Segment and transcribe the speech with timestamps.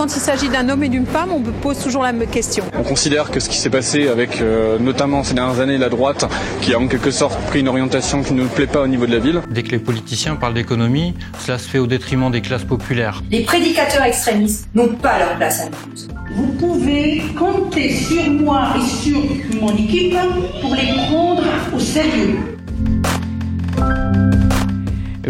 [0.00, 2.64] quand il s'agit d'un homme et d'une femme, on me pose toujours la même question.
[2.74, 6.26] On considère que ce qui s'est passé avec euh, notamment ces dernières années la droite,
[6.62, 9.04] qui a en quelque sorte pris une orientation qui ne nous plaît pas au niveau
[9.04, 9.42] de la ville.
[9.50, 13.22] Dès que les politiciens parlent d'économie, cela se fait au détriment des classes populaires.
[13.30, 16.08] Les prédicateurs extrémistes n'ont pas leur place à Mulhouse.
[16.34, 19.18] Vous pouvez compter sur moi et sur
[19.60, 20.16] mon équipe
[20.62, 21.42] pour les prendre
[21.74, 22.38] au sérieux.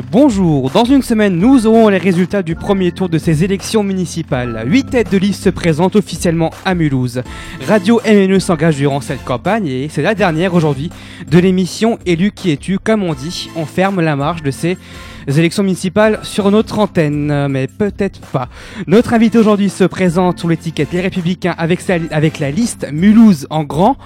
[0.08, 4.62] Bonjour, dans une semaine, nous aurons les résultats du premier tour de ces élections municipales.
[4.66, 7.22] Huit têtes de liste se présentent officiellement à Mulhouse.
[7.66, 10.90] Radio MNE s'engage durant cette campagne et c'est la dernière aujourd'hui
[11.28, 12.78] de l'émission Élu qui es-tu?
[12.78, 14.78] Comme on dit, on ferme la marche de ces
[15.26, 18.48] élections municipales sur notre antenne, mais peut-être pas.
[18.86, 23.96] Notre invité aujourd'hui se présente sous l'étiquette Les Républicains avec la liste Mulhouse en grand.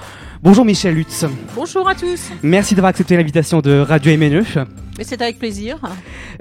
[0.45, 1.25] Bonjour Michel Lutz.
[1.55, 2.30] Bonjour à tous.
[2.43, 4.45] Merci d'avoir accepté l'invitation de Radio MNE.
[4.97, 5.79] Mais c'est avec plaisir.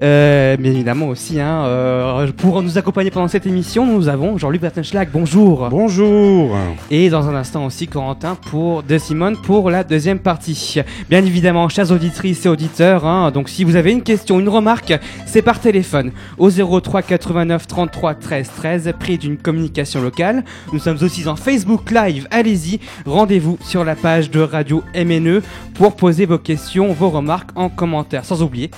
[0.03, 4.61] Euh, bien évidemment aussi, hein, euh, pour nous accompagner pendant cette émission, nous avons Jean-Luc
[4.61, 5.67] Bertenschlag, bonjour.
[5.71, 6.55] Bonjour.
[6.91, 10.81] Et dans un instant aussi Corentin pour De Simone pour la deuxième partie.
[11.09, 14.94] Bien évidemment, chers auditrices et auditeurs, hein, donc si vous avez une question, une remarque,
[15.25, 20.44] c'est par téléphone au 03 89 33 13 13, prix d'une communication locale.
[20.72, 25.41] Nous sommes aussi en Facebook Live, allez-y, rendez-vous sur la page de Radio MNE
[25.73, 28.25] pour poser vos questions, vos remarques en commentaire.
[28.25, 28.72] Sans oublier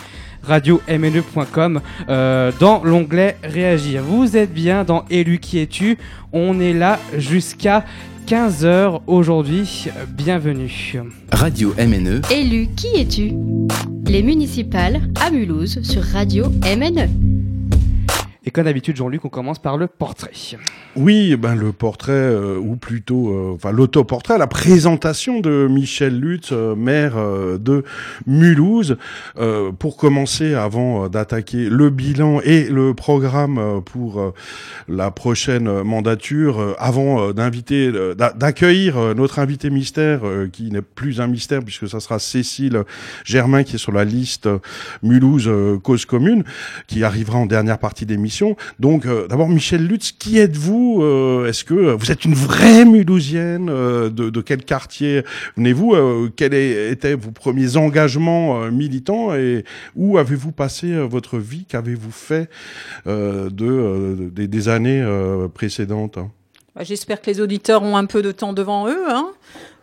[0.44, 4.04] radio-mne.com euh, dans l'onglet Réagir.
[4.04, 5.98] Vous êtes bien dans Élu qui es-tu?
[6.34, 7.84] On est là jusqu'à
[8.28, 9.88] 15h aujourd'hui.
[10.10, 10.72] Bienvenue.
[11.32, 13.34] Radio MNE, Élu, qui es-tu?
[14.08, 17.55] Les municipales à Mulhouse sur Radio MNE.
[18.48, 20.30] Et comme d'habitude, Jean-Luc, on commence par le portrait.
[20.96, 26.50] Oui, ben le portrait, euh, ou plutôt, euh, enfin l'autoportrait, la présentation de Michel Lutz,
[26.52, 27.84] euh, maire euh, de
[28.28, 28.98] Mulhouse.
[29.40, 34.34] Euh, pour commencer, avant d'attaquer le bilan et le programme pour
[34.88, 40.22] la prochaine mandature, avant d'inviter, d'a- d'accueillir notre invité mystère,
[40.54, 42.84] qui n'est plus un mystère puisque ça sera Cécile
[43.24, 44.48] Germain qui est sur la liste
[45.02, 45.50] Mulhouse
[45.82, 46.44] cause commune,
[46.88, 48.35] qui arrivera en dernière partie d'émission.
[48.80, 53.68] Donc, euh, d'abord, Michel Lutz, qui êtes-vous euh, Est-ce que vous êtes une vraie Mulhousienne
[53.70, 55.24] euh, de, quel quartier
[55.58, 59.64] venez-vous Quels étaient vos premiers engagements militants et
[59.96, 61.66] où avez-vous passé votre vie?
[61.68, 62.50] Qu'avez-vous fait
[63.06, 65.06] de, des, années
[65.54, 66.32] précédentes hein?
[66.76, 69.06] Bah, J'espère que les auditeurs ont un peu de temps devant eux.
[69.10, 69.32] hein.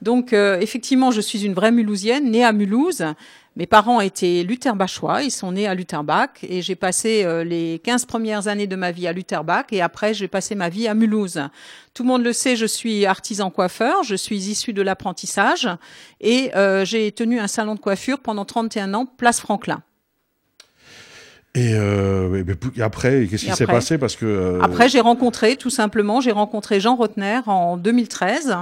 [0.00, 3.04] Donc, effectivement, je suis une vraie Mulhousienne, née à Mulhouse.
[3.54, 8.06] Mes parents étaient lutherbachois, ils sont nés à Lutherbach et j'ai passé euh, les 15
[8.06, 11.42] premières années de ma vie à Lutherbach et après j'ai passé ma vie à Mulhouse.
[11.92, 15.68] Tout le monde le sait, je suis artisan coiffeur, je suis issue de l'apprentissage
[16.20, 19.82] et euh, j'ai tenu un salon de coiffure pendant 31 ans, place Franklin.
[21.54, 23.98] Et, euh, et puis après, qu'est-ce qui s'est passé?
[23.98, 28.56] Parce que euh, Après, j'ai rencontré, tout simplement, j'ai rencontré Jean Rotner en 2013,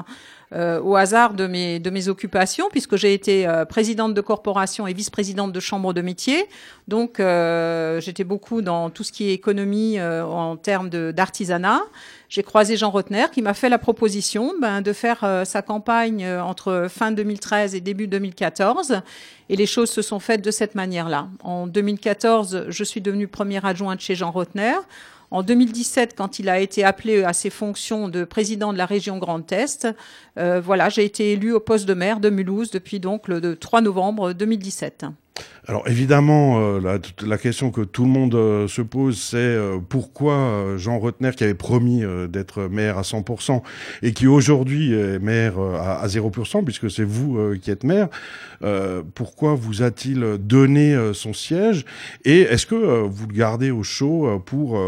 [0.53, 4.87] euh, au hasard de mes, de mes occupations, puisque j'ai été euh, présidente de corporation
[4.87, 6.47] et vice-présidente de chambre de métier.
[6.89, 11.83] Donc, euh, j'étais beaucoup dans tout ce qui est économie euh, en termes d'artisanat.
[12.31, 16.25] J'ai croisé Jean Rotner qui m'a fait la proposition ben, de faire euh, sa campagne
[16.25, 19.03] euh, entre fin 2013 et début 2014.
[19.49, 21.27] Et les choses se sont faites de cette manière-là.
[21.43, 24.75] En 2014, je suis devenue première adjointe chez Jean Rotner.
[25.31, 29.19] En 2017, quand il a été appelé à ses fonctions de président de la région
[29.19, 29.87] Grand Est,
[30.39, 33.55] euh, voilà, j'ai été élue au poste de maire de Mulhouse depuis donc le de
[33.55, 35.07] 3 novembre 2017.
[35.71, 40.77] Alors évidemment, euh, la, question que tout le monde euh, se pose, c'est euh, pourquoi
[40.77, 43.63] Jean Rotner, qui avait promis d'être maire à 100%
[44.03, 48.09] et qui aujourd'hui est maire à, à 0%, puisque c'est vous qui êtes maire,
[49.15, 51.85] pourquoi vous a-t-il donné son siège
[52.25, 52.75] Et est-ce que
[53.07, 54.79] vous le gardez au chaud pour,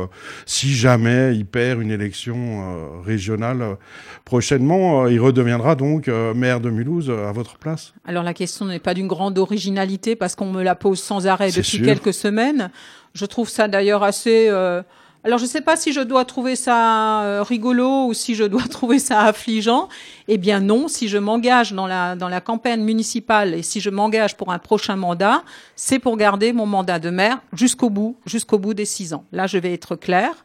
[0.46, 3.76] si jamais il perd une élection régionale
[4.24, 7.94] prochainement, il redeviendra donc maire de Mulhouse à votre place?
[8.04, 11.48] Alors la question n'est pas d'une grande originalité parce qu'on me la pose sans arrêt
[11.50, 11.84] depuis sûr.
[11.84, 12.70] quelques semaines.
[13.14, 14.46] Je trouve ça d'ailleurs assez.
[14.48, 14.82] euh,
[15.24, 18.44] Alors je ne sais pas si je dois trouver ça euh, rigolo ou si je
[18.44, 19.88] dois trouver ça affligeant.
[20.28, 23.90] Eh bien non, si je m'engage dans la dans la campagne municipale et si je
[23.90, 25.42] m'engage pour un prochain mandat,
[25.76, 29.24] c'est pour garder mon mandat de maire jusqu'au bout, jusqu'au bout des six ans.
[29.32, 30.44] Là, je vais être claire.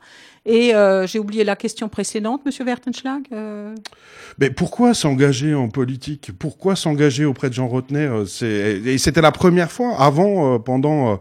[0.49, 3.23] Et euh, j'ai oublié la question précédente, Monsieur Wertenschlag.
[3.33, 3.75] euh,
[4.39, 6.31] Mais pourquoi s'engager en politique?
[6.39, 9.99] Pourquoi s'engager auprès de Jean Rotner Euh, et c'était la première fois.
[9.99, 11.15] Avant, euh, pendant euh,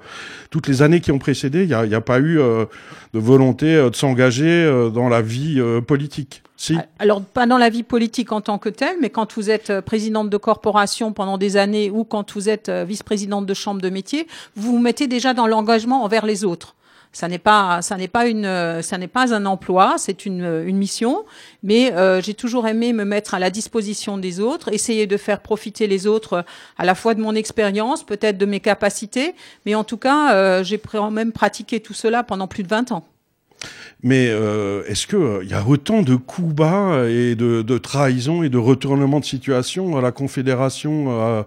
[0.50, 2.66] toutes les années qui ont précédé, il n'y a, a pas eu euh,
[3.14, 6.44] de volonté de s'engager euh, dans la vie euh, politique.
[6.56, 6.78] Si.
[7.00, 10.30] Alors, pas dans la vie politique en tant que telle, mais quand vous êtes présidente
[10.30, 14.70] de corporation pendant des années ou quand vous êtes vice-présidente de chambre de métier, vous
[14.72, 16.75] vous mettez déjà dans l'engagement envers les autres.
[17.16, 17.80] Ça n'est pas,
[19.32, 21.24] un emploi, c'est une, mission.
[21.62, 25.40] Mais euh, j'ai toujours aimé me mettre à la disposition des autres, essayer de faire
[25.40, 26.44] profiter les autres
[26.76, 29.34] à la fois de mon expérience, peut-être de mes capacités,
[29.64, 32.92] mais en tout cas, euh, j'ai quand même pratiqué tout cela pendant plus de 20
[32.92, 33.06] ans.
[34.02, 38.42] Mais euh, est-ce qu'il il y a autant de coups bas et de, de trahison
[38.42, 41.42] et de retournement de situation à la Confédération euh,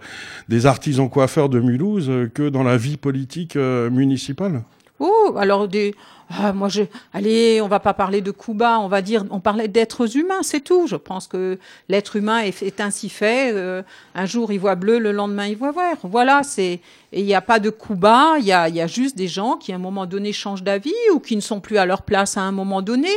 [0.48, 4.64] des artisans coiffeurs de Mulhouse que dans la vie politique euh, municipale?
[5.00, 5.96] Oh, alors des,
[6.30, 9.68] ah, moi je, allez, on va pas parler de Cuba, on va dire, on parlait
[9.68, 10.86] d'êtres humains, c'est tout.
[10.88, 11.58] Je pense que
[11.88, 13.52] l'être humain est, ainsi fait.
[13.54, 13.82] euh,
[14.14, 15.98] un jour il voit bleu, le lendemain il voit vert.
[16.04, 16.82] Voilà, c'est,
[17.12, 19.58] et il n'y a pas de Cuba, il y a, y a juste des gens
[19.58, 22.38] qui à un moment donné changent d'avis ou qui ne sont plus à leur place
[22.38, 23.10] à un moment donné.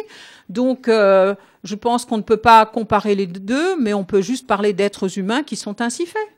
[0.48, 4.46] Donc, euh, je pense qu'on ne peut pas comparer les deux, mais on peut juste
[4.46, 6.31] parler d'êtres humains qui sont ainsi faits.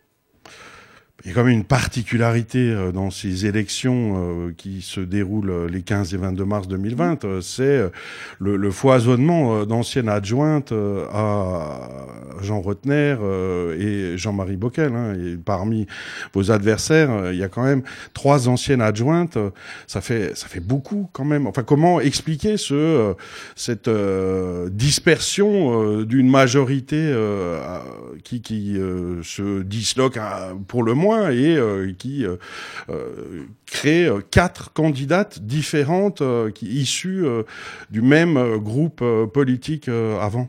[1.24, 5.48] Il y a quand même une particularité euh, dans ces élections euh, qui se déroulent
[5.48, 7.90] euh, les 15 et 22 mars 2020, euh, c'est
[8.38, 10.72] le, foisonnement d'anciennes adjointes
[11.12, 11.88] à
[12.42, 13.16] Jean Rotner
[13.78, 14.92] et Jean-Marie Bockel.
[14.94, 15.14] Hein.
[15.14, 15.86] Et parmi
[16.34, 17.82] vos adversaires, il y a quand même
[18.14, 19.38] trois anciennes adjointes.
[19.86, 21.46] Ça fait ça fait beaucoup quand même.
[21.46, 23.14] Enfin, comment expliquer ce
[23.54, 23.90] cette
[24.70, 27.14] dispersion d'une majorité
[28.24, 28.76] qui qui
[29.22, 30.18] se disloque
[30.66, 32.36] pour le moins et euh, qui euh,
[32.90, 36.22] euh, crée quatre candidates différentes
[36.62, 37.24] issues
[37.90, 39.02] du même groupe
[39.32, 40.48] politique avant.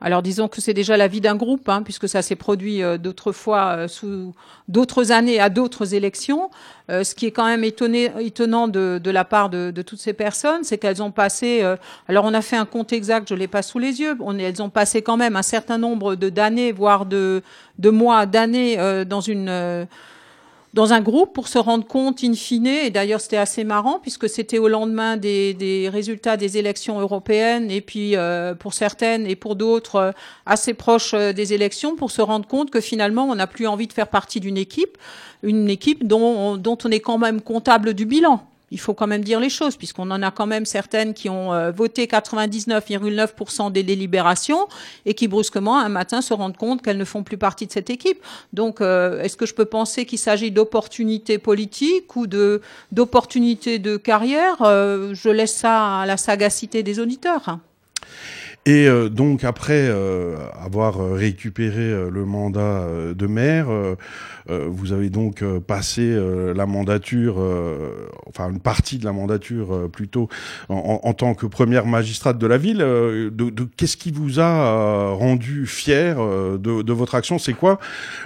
[0.00, 2.98] Alors disons que c'est déjà la vie d'un groupe, hein, puisque ça s'est produit euh,
[2.98, 4.32] d'autres fois euh, sous
[4.68, 6.50] d'autres années à d'autres élections.
[6.88, 10.12] Euh, ce qui est quand même étonné, étonnant de, de la part de, toutes ces
[10.12, 11.62] personnes, c'est qu'elles ont passé.
[12.08, 14.16] alors on a fait un compte exact, je l'ai pas sous les yeux.
[14.20, 17.42] On, elles ont passé quand même un certain nombre de d'années, voire de
[17.78, 19.86] de mois, d'années dans une
[20.78, 24.28] dans un groupe pour se rendre compte in fine, et d'ailleurs c'était assez marrant puisque
[24.28, 29.56] c'était au lendemain des, résultats des élections européennes et puis euh, pour certaines et pour
[29.56, 30.12] d'autres euh,
[30.46, 33.88] assez proches euh, des élections pour se rendre compte que finalement on n'a plus envie
[33.88, 34.96] de faire partie d'une équipe,
[35.42, 38.46] une équipe dont on, dont on est quand même comptable du bilan.
[38.70, 41.52] Il faut quand même dire les choses, puisqu'on en a quand même certaines qui ont
[41.52, 44.68] euh, voté 99,9% des délibérations
[45.06, 47.90] et qui brusquement un matin se rendent compte qu'elles ne font plus partie de cette
[47.90, 48.18] équipe.
[48.52, 52.60] Donc, euh, est-ce que je peux penser qu'il s'agit d'opportunités politiques ou de
[52.92, 54.56] d'opportunités de carrière?
[54.62, 57.58] Euh, Je laisse ça à la sagacité des auditeurs.
[58.66, 63.68] Et euh, donc après euh, avoir euh, récupéré euh, le mandat de maire,
[64.48, 66.16] vous avez donc passé
[66.56, 67.36] la mandature,
[68.26, 70.28] enfin une partie de la mandature plutôt
[70.70, 72.78] en, en- tant que première magistrate de la ville.
[72.78, 77.38] de, de- Qu'est-ce qui vous a rendu fier de, de votre action?
[77.38, 77.78] C'est quoi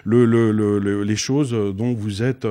[0.04, 2.46] le, le, le- le- les choses dont vous êtes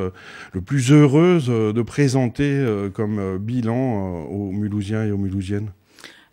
[0.54, 5.70] le plus heureuse de présenter comme bilan aux Mulhousiens et aux Mulhousiennes?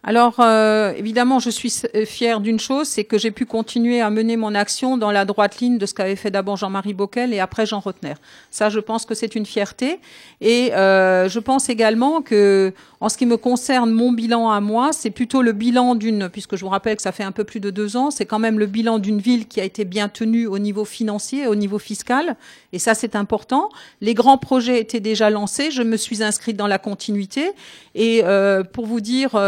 [0.08, 4.08] Alors, euh, évidemment, je suis euh, fière d'une chose, c'est que j'ai pu continuer à
[4.08, 7.40] mener mon action dans la droite ligne de ce qu'avait fait d'abord Jean-Marie Bockel et
[7.40, 8.14] après Jean Rotner.
[8.50, 10.00] Ça, je pense que c'est une fierté.
[10.40, 12.72] Et euh, je pense également que,
[13.02, 16.56] en ce qui me concerne, mon bilan à moi, c'est plutôt le bilan d'une, puisque
[16.56, 18.58] je vous rappelle que ça fait un peu plus de deux ans, c'est quand même
[18.58, 22.36] le bilan d'une ville qui a été bien tenue au niveau financier, au niveau fiscal.
[22.72, 23.68] Et ça, c'est important.
[24.00, 25.70] Les grands projets étaient déjà lancés.
[25.70, 27.50] Je me suis inscrite dans la continuité.
[27.94, 29.38] Et euh, pour vous dire...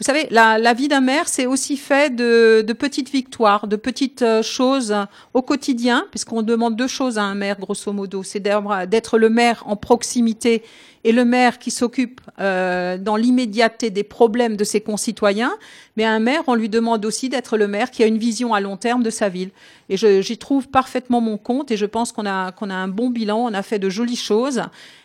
[0.00, 3.66] euh, vous savez, la, la vie d'un maire, c'est aussi fait de, de petites victoires,
[3.66, 4.94] de petites euh, choses
[5.34, 8.22] au quotidien, puisqu'on demande deux choses à un maire, grosso modo.
[8.22, 10.62] C'est d'être d'être le maire en proximité
[11.04, 15.52] et le maire qui s'occupe euh, dans l'immédiateté des problèmes de ses concitoyens.
[15.96, 18.52] Mais à un maire, on lui demande aussi d'être le maire qui a une vision
[18.54, 19.50] à long terme de sa ville.
[19.88, 23.10] Et j'y trouve parfaitement mon compte et je pense qu'on a, qu'on a un bon
[23.10, 24.62] bilan, on a fait de jolies choses.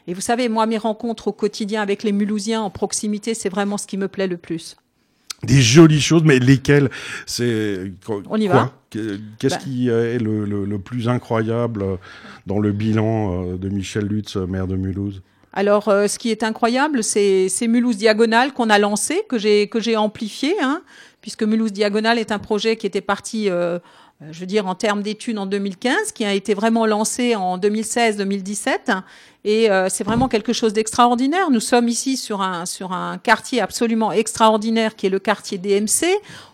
[0.08, 3.78] Et vous savez, moi, mes rencontres au quotidien avec les Mulhousiens en proximité, c'est vraiment
[3.78, 4.76] ce qui me plaît le plus.
[5.46, 6.90] Des jolies choses, mais lesquelles
[7.26, 7.92] C'est
[8.30, 8.74] On y quoi va.
[8.90, 9.62] Que- Qu'est-ce Bah.
[9.64, 11.96] qui est le, le- le plus incroyable euh,
[12.48, 15.22] dans le bilan euh, de Michel Lutz, euh, maire de Mulhouse?
[15.54, 19.68] Alors, euh, ce qui est incroyable, c'est c'est Mulhouse Diagonale qu'on a lancé, que j'ai
[19.68, 20.82] que j'ai amplifié, hein,
[21.22, 23.80] puisque Mulhouse Diagonale est un projet qui était parti, euh,
[24.32, 29.02] je veux dire, en termes d'études en 2015, qui a été vraiment lancé en 2016-2017.
[29.48, 31.52] Et euh, c'est vraiment quelque chose d'extraordinaire.
[31.52, 36.08] Nous sommes ici sur un, sur un quartier absolument extraordinaire qui est le quartier DMC,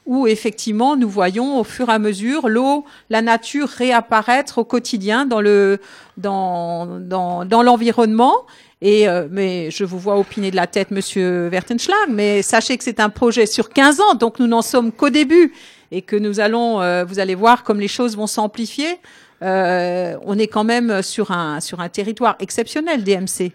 [0.06, 5.26] où effectivement nous voyons au fur et à mesure l'eau, la nature réapparaître au quotidien
[5.26, 5.80] dans le
[6.18, 8.34] dans dans, dans l'environnement.
[8.82, 12.84] Et euh, mais je vous vois opiner de la tête, Monsieur Wertenschlag, mais sachez que
[12.84, 15.54] c'est un projet sur 15 ans, donc nous n'en sommes qu'au début
[15.92, 18.98] et que nous allons, euh, vous allez voir comme les choses vont s'amplifier.
[19.42, 23.52] Euh, on est quand même sur un sur un territoire exceptionnel, DMC.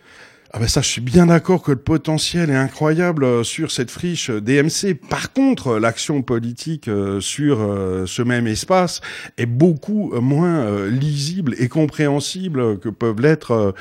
[0.56, 3.90] Ah ben ça, je suis bien d'accord que le potentiel est incroyable euh, sur cette
[3.90, 4.94] friche euh, DMC.
[4.94, 7.58] Par contre, l'action politique euh, sur
[8.06, 9.02] ce même espace
[9.36, 13.74] est beaucoup moins lisible et compréhensible que peuvent l'être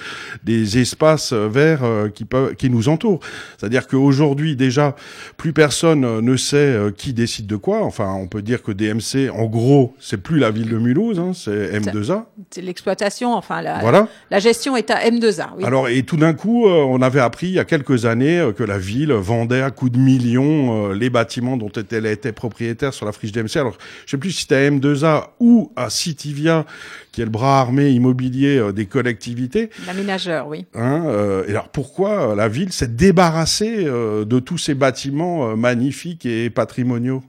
[0.43, 3.21] des espaces verts qui, peuvent, qui nous entourent.
[3.57, 4.95] C'est-à-dire qu'aujourd'hui, déjà,
[5.37, 7.83] plus personne ne sait qui décide de quoi.
[7.83, 11.31] Enfin, on peut dire que DMC, en gros, c'est plus la ville de Mulhouse, hein,
[11.33, 12.25] c'est M2A.
[12.49, 14.07] C'est l'exploitation, enfin, la, voilà.
[14.29, 15.49] la gestion est à M2A.
[15.57, 15.63] Oui.
[15.63, 18.51] Alors, et tout d'un coup, euh, on avait appris il y a quelques années euh,
[18.51, 22.93] que la ville vendait à coups de millions euh, les bâtiments dont elle était propriétaire
[22.93, 23.57] sur la friche DMC.
[23.57, 26.65] Alors, je sais plus si c'était à M2A ou à Citivia,
[27.11, 29.69] qui est le bras armé immobilier des collectivités.
[29.87, 30.65] L'aménageur, oui.
[30.73, 31.03] Hein,
[31.47, 37.23] et alors, pourquoi la ville s'est débarrassée de tous ces bâtiments magnifiques et patrimoniaux?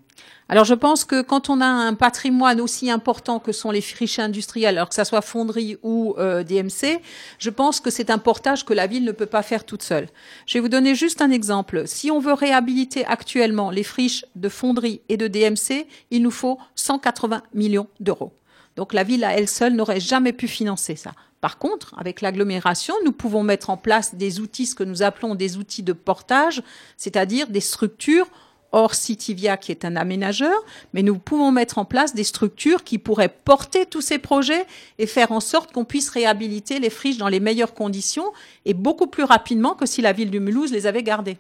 [0.49, 4.21] Alors je pense que quand on a un patrimoine aussi important que sont les friches
[4.21, 7.01] industrielles, alors que ça soit fonderie ou euh, DMC,
[7.39, 10.09] je pense que c'est un portage que la ville ne peut pas faire toute seule.
[10.47, 11.83] Je vais vous donner juste un exemple.
[11.87, 16.59] Si on veut réhabiliter actuellement les friches de fonderie et de DMC, il nous faut
[16.77, 18.33] 180 millions d'euros.
[18.77, 21.13] Donc la ville à elle seule n'aurait jamais pu financer ça.
[21.41, 25.35] Par contre, avec l'agglomération, nous pouvons mettre en place des outils, ce que nous appelons
[25.35, 26.63] des outils de portage,
[26.97, 28.29] c'est-à-dire des structures
[28.77, 30.55] hors Citivia qui est un aménageur,
[30.93, 34.67] mais nous pouvons mettre en place des structures qui pourraient porter tous ces projets
[34.99, 38.33] et faire en sorte qu'on puisse réhabiliter les friches dans les meilleures conditions
[38.67, 41.39] et beaucoup plus rapidement que si la ville de Mulhouse les avait gardées.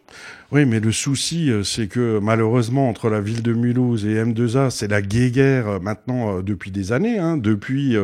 [0.53, 4.71] Oui, mais le souci, euh, c'est que malheureusement, entre la ville de Mulhouse et M2A,
[4.71, 7.97] c'est la guéguerre euh, maintenant euh, depuis des années, hein, depuis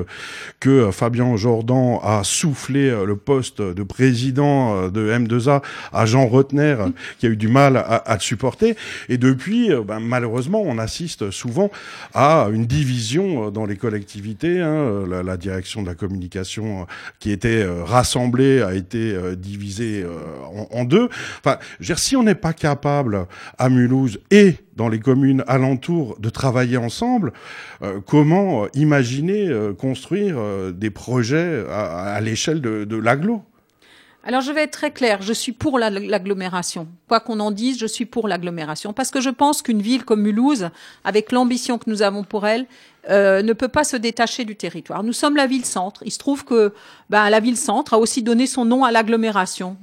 [0.59, 6.77] que Fabien Jordan a soufflé le poste de président de M2A à Jean Rotner,
[7.19, 8.75] qui a eu du mal à, à le supporter.
[9.09, 11.71] Et depuis, ben, malheureusement, on assiste souvent
[12.15, 14.61] à une division dans les collectivités.
[14.61, 16.87] Hein, la, la, direction de la communication
[17.19, 20.05] qui était rassemblée a été divisée
[20.55, 21.09] en, en, deux.
[21.39, 23.27] Enfin, je veux dire, si on est pas capable
[23.59, 27.33] à Mulhouse et dans les communes alentours de travailler ensemble,
[27.83, 30.37] euh, comment euh, imaginer euh, construire
[30.73, 33.43] des projets à, l'échelle de, de l'agglo?
[34.25, 36.87] Alors je vais être très clair, je suis pour l'agglomération.
[37.09, 40.23] Quoi qu'on en dise, je suis pour l'agglomération parce que je pense qu'une ville comme
[40.23, 40.69] Mulhouse,
[41.03, 42.67] avec l'ambition que nous avons pour elle,
[43.09, 45.03] ne peut pas se détacher du territoire.
[45.03, 46.05] Nous sommes la ville-centre.
[46.05, 46.73] Il se trouve que
[47.11, 49.77] ben, la ville-centre a aussi donné son nom à l'agglomération.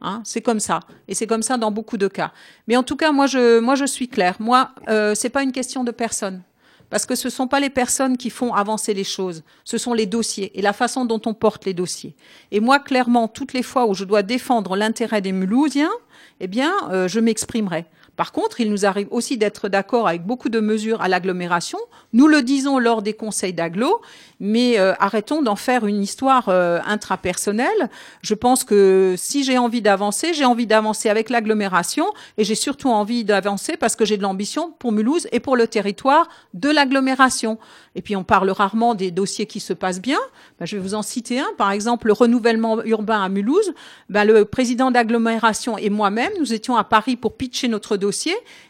[0.00, 2.32] Hein, c'est comme ça, et c'est comme ça dans beaucoup de cas.
[2.68, 4.36] Mais en tout cas, moi, je, moi, je suis claire.
[4.38, 6.42] Moi, euh, c'est pas une question de personne,
[6.88, 9.42] parce que ce sont pas les personnes qui font avancer les choses.
[9.64, 12.14] Ce sont les dossiers et la façon dont on porte les dossiers.
[12.52, 15.90] Et moi, clairement, toutes les fois où je dois défendre l'intérêt des Mulhousiens,
[16.38, 17.84] eh bien, euh, je m'exprimerai.
[18.18, 21.78] Par contre, il nous arrive aussi d'être d'accord avec beaucoup de mesures à l'agglomération.
[22.12, 24.00] Nous le disons lors des conseils d'agglo,
[24.40, 27.88] mais euh, arrêtons d'en faire une histoire euh, intrapersonnelle.
[28.22, 32.06] Je pense que si j'ai envie d'avancer, j'ai envie d'avancer avec l'agglomération
[32.38, 35.68] et j'ai surtout envie d'avancer parce que j'ai de l'ambition pour Mulhouse et pour le
[35.68, 37.56] territoire de l'agglomération.
[37.94, 40.18] Et puis on parle rarement des dossiers qui se passent bien.
[40.58, 41.48] Ben, je vais vous en citer un.
[41.56, 43.72] Par exemple, le renouvellement urbain à Mulhouse.
[44.08, 48.07] Ben, le président d'agglomération et moi-même, nous étions à Paris pour pitcher notre dossier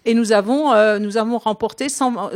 [0.04, 2.30] et nous avons, euh, nous avons remporté 120,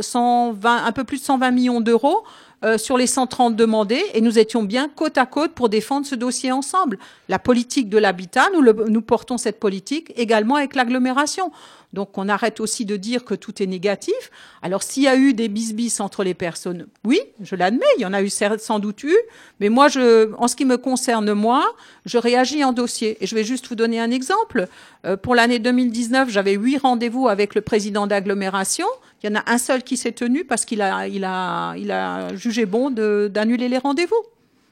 [0.63, 2.23] un peu plus de 120 millions d'euros
[2.63, 6.15] euh, sur les 130 demandés et nous étions bien côte à côte pour défendre ce
[6.15, 6.97] dossier ensemble.
[7.29, 11.51] La politique de l'habitat, nous, nous portons cette politique également avec l'agglomération.
[11.93, 14.31] Donc on arrête aussi de dire que tout est négatif.
[14.61, 18.05] Alors s'il y a eu des bisbis entre les personnes, oui, je l'admets, il y
[18.05, 19.15] en a eu sans doute eu,
[19.59, 21.63] mais moi, je, en ce qui me concerne moi,
[22.05, 23.17] je réagis en dossier.
[23.21, 24.67] Et je vais juste vous donner un exemple.
[25.05, 28.87] Euh, pour l'année 2019, j'avais huit rendez-vous avec le président d'agglomération.
[29.23, 31.91] Il y en a un seul qui s'est tenu parce qu'il a, il a, il
[31.91, 34.15] a jugé bon d'annuler les rendez-vous.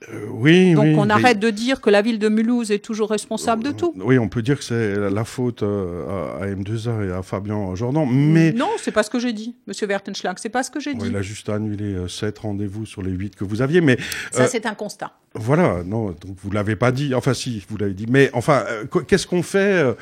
[0.10, 3.64] Euh, oui, Donc on arrête de dire que la ville de Mulhouse est toujours responsable
[3.64, 3.94] de euh, tout.
[3.98, 8.08] Oui, on peut dire que c'est la faute euh, à M2A et à Fabien Jordan,
[8.12, 8.52] mais...
[8.52, 11.06] Non, c'est pas ce que j'ai dit, Monsieur Wertenschlag, c'est pas ce que j'ai dit.
[11.06, 13.98] Il a juste annulé sept rendez-vous sur les huit que vous aviez, mais...
[14.32, 15.12] Ça, c'est un constat.
[15.36, 18.66] Voilà, non, donc vous l'avez pas dit, enfin si, vous l'avez dit, mais enfin,
[19.08, 19.96] qu'est-ce qu'on fait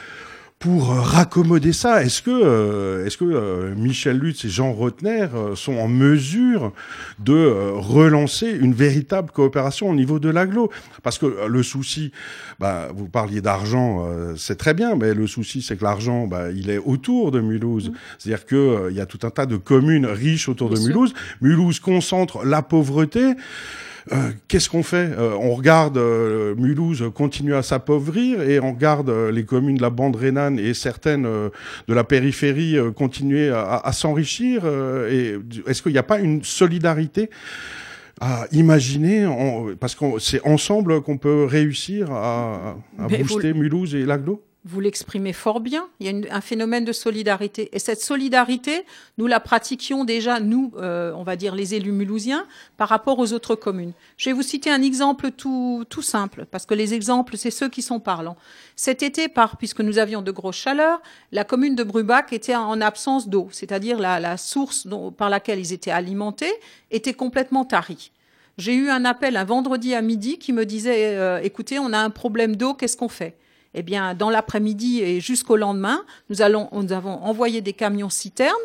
[0.59, 5.27] pour euh, raccommoder ça Est-ce que, euh, est-ce que euh, Michel Lutz et Jean Rotner
[5.55, 6.73] sont en mesure
[7.17, 10.69] de relancer une véritable coopération au niveau de l'aglo?
[11.01, 12.11] Parce que le souci,
[12.59, 16.69] bah, vous parliez d'argent, c'est très bien, mais le souci, c'est que l'argent, bah, il
[16.69, 17.89] est autour de Mulhouse.
[17.89, 17.93] Mmh.
[18.17, 21.13] C'est-à-dire que il y a tout un tas de communes riches autour de Mulhouse.
[21.41, 23.35] Mulhouse concentre la pauvreté.
[24.11, 25.11] Euh, qu'est-ce qu'on fait?
[25.17, 29.89] Euh, On regarde euh, Mulhouse continuer à s'appauvrir et on regarde les communes de la
[29.89, 34.65] bande rhénane et certaines de la périphérie continuer à, à s'enrichir.
[35.09, 35.35] et
[35.67, 37.29] est-ce qu'il n'y a pas une solidarité
[38.21, 39.25] à imaginer,
[39.79, 45.31] parce que c'est ensemble qu'on peut réussir à, à booster Mulhouse et l'aglo Vous l'exprimez
[45.31, 45.87] fort bien.
[46.01, 47.69] Il y a un phénomène de solidarité.
[47.71, 48.85] Et cette solidarité,
[49.17, 53.31] nous la pratiquions déjà, nous, euh, on va dire les élus mulhousiens, par rapport aux
[53.31, 53.93] autres communes.
[54.17, 57.81] Je vais vous citer un exemple tout, simple, parce que les exemples, c'est ceux qui
[57.81, 58.35] sont parlants.
[58.75, 61.01] Cet été, par, puisque nous avions de grosses chaleurs,
[61.31, 64.87] la commune de Brubac était en absence d'eau, c'est-à-dire la, la source
[65.17, 66.51] par laquelle ils étaient alimentés
[66.91, 68.11] était complètement tarie.
[68.57, 71.97] J'ai eu un appel un vendredi à midi qui me disait euh, écoutez, on a
[71.97, 73.37] un problème d'eau, qu'est-ce qu'on fait?
[73.73, 78.55] Eh bien, dans l'après-midi et jusqu'au lendemain, nous, allons, nous avons envoyé des camions citernes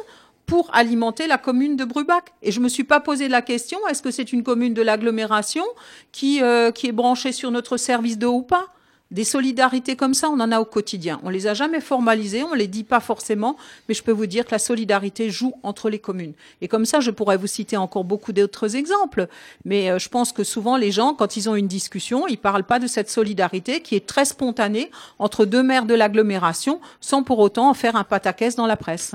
[0.46, 2.32] pour alimenter la commune de Brubac.
[2.42, 5.64] Et je me suis pas posé la question est-ce que c'est une commune de l'agglomération
[6.12, 8.73] qui, euh, qui est branchée sur notre service d'eau ou pas?
[9.14, 11.20] Des solidarités comme ça, on en a au quotidien.
[11.22, 13.56] On les a jamais formalisées, on les dit pas forcément,
[13.88, 16.32] mais je peux vous dire que la solidarité joue entre les communes.
[16.60, 19.28] Et comme ça, je pourrais vous citer encore beaucoup d'autres exemples.
[19.64, 22.64] Mais euh, je pense que souvent, les gens, quand ils ont une discussion, ils parlent
[22.64, 24.90] pas de cette solidarité qui est très spontanée
[25.20, 29.14] entre deux maires de l'agglomération, sans pour autant en faire un pataquès dans la presse.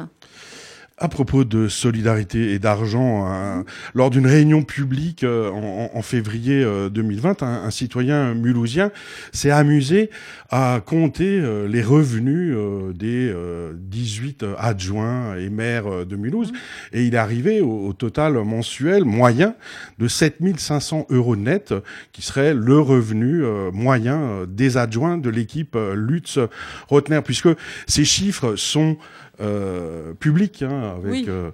[1.01, 3.63] À propos de solidarité et d'argent, un-
[3.93, 8.91] lors d'une réunion publique euh, en, en février euh, 2020, un, un citoyen mulhousien
[9.31, 10.09] s'est amusé
[10.49, 16.51] à compter euh, les revenus euh, des euh, 18 adjoints et maires euh, de Mulhouse,
[16.91, 19.55] et il est arrivé au, au total mensuel moyen
[19.99, 21.73] de 7500 euros net,
[22.11, 27.47] qui serait le revenu euh, moyen euh, des adjoints de l'équipe euh, Lutz-Rotner, puisque
[27.87, 28.97] ces chiffres sont
[29.41, 30.61] euh, public.
[30.63, 31.25] Hein, Oui.
[31.27, 31.51] euh,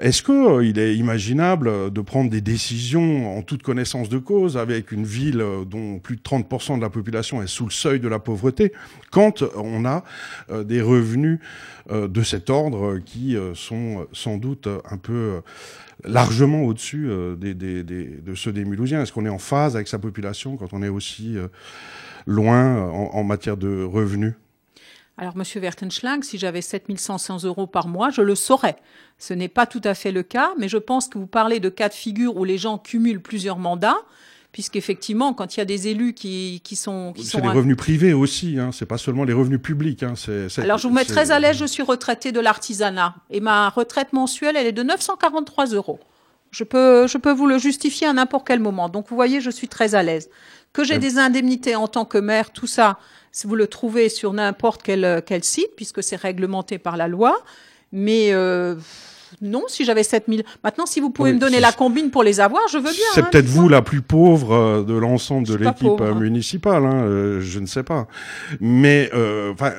[0.00, 4.56] Est-ce que euh, il est imaginable de prendre des décisions en toute connaissance de cause
[4.56, 8.08] avec une ville dont plus de 30% de la population est sous le seuil de
[8.08, 8.72] la pauvreté
[9.10, 10.04] quand on a
[10.64, 11.38] des revenus
[11.90, 15.40] de cet ordre qui sont sans doute un peu
[16.04, 17.08] largement au-dessus
[17.38, 19.02] des, des, des- de ceux des Mulhousiens?
[19.02, 21.36] Est-ce qu'on est en phase avec sa population quand on est aussi
[22.26, 24.34] loin en, en matière de revenus?
[25.18, 28.76] Alors, Monsieur Vertenschlag, si j'avais 7500 euros par mois, je le saurais.
[29.18, 31.70] Ce n'est pas tout à fait le cas, mais je pense que vous parlez de
[31.70, 33.96] cas de figure où les gens cumulent plusieurs mandats,
[34.52, 37.14] puisqu'effectivement, quand il y a des élus qui, qui sont...
[37.14, 38.70] Qui C'est les revenus privés aussi, hein.
[38.72, 40.02] c'est pas seulement les revenus publics.
[40.02, 40.14] Hein.
[40.58, 43.14] Alors, je vous mets très à l'aise, je suis retraitée de l'artisanat.
[43.30, 45.98] Et ma retraite mensuelle, elle est de 943 euros.
[46.50, 48.88] Je peux, je peux vous le justifier à n'importe quel moment.
[48.90, 50.28] Donc, vous voyez, je suis très à l'aise.
[50.74, 51.00] Que j'ai Ouais.
[51.00, 52.98] des indemnités en tant que maire, tout ça,
[53.44, 57.36] vous le trouvez sur n'importe quel, euh, quel site, puisque c'est réglementé par la loi.
[57.92, 58.76] Mais euh,
[59.40, 60.44] non, si j'avais 7000.
[60.62, 62.92] Maintenant, si vous pouvez Oui, me donner la combine pour les avoir, je veux bien.
[63.14, 67.02] C'est hein, peut-être vous la plus pauvre euh, de l'ensemble de l'équipe euh, municipale, hein,
[67.04, 68.06] euh, je ne sais pas.
[68.60, 69.72] Mais euh, enfin,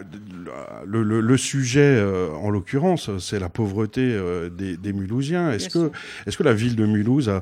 [0.86, 4.18] le, le, le sujet, euh, en l'occurrence, c'est la pauvreté
[4.58, 5.52] des, des Mulhousiens.
[5.52, 7.42] Est-ce que, la ville de Mulhouse a,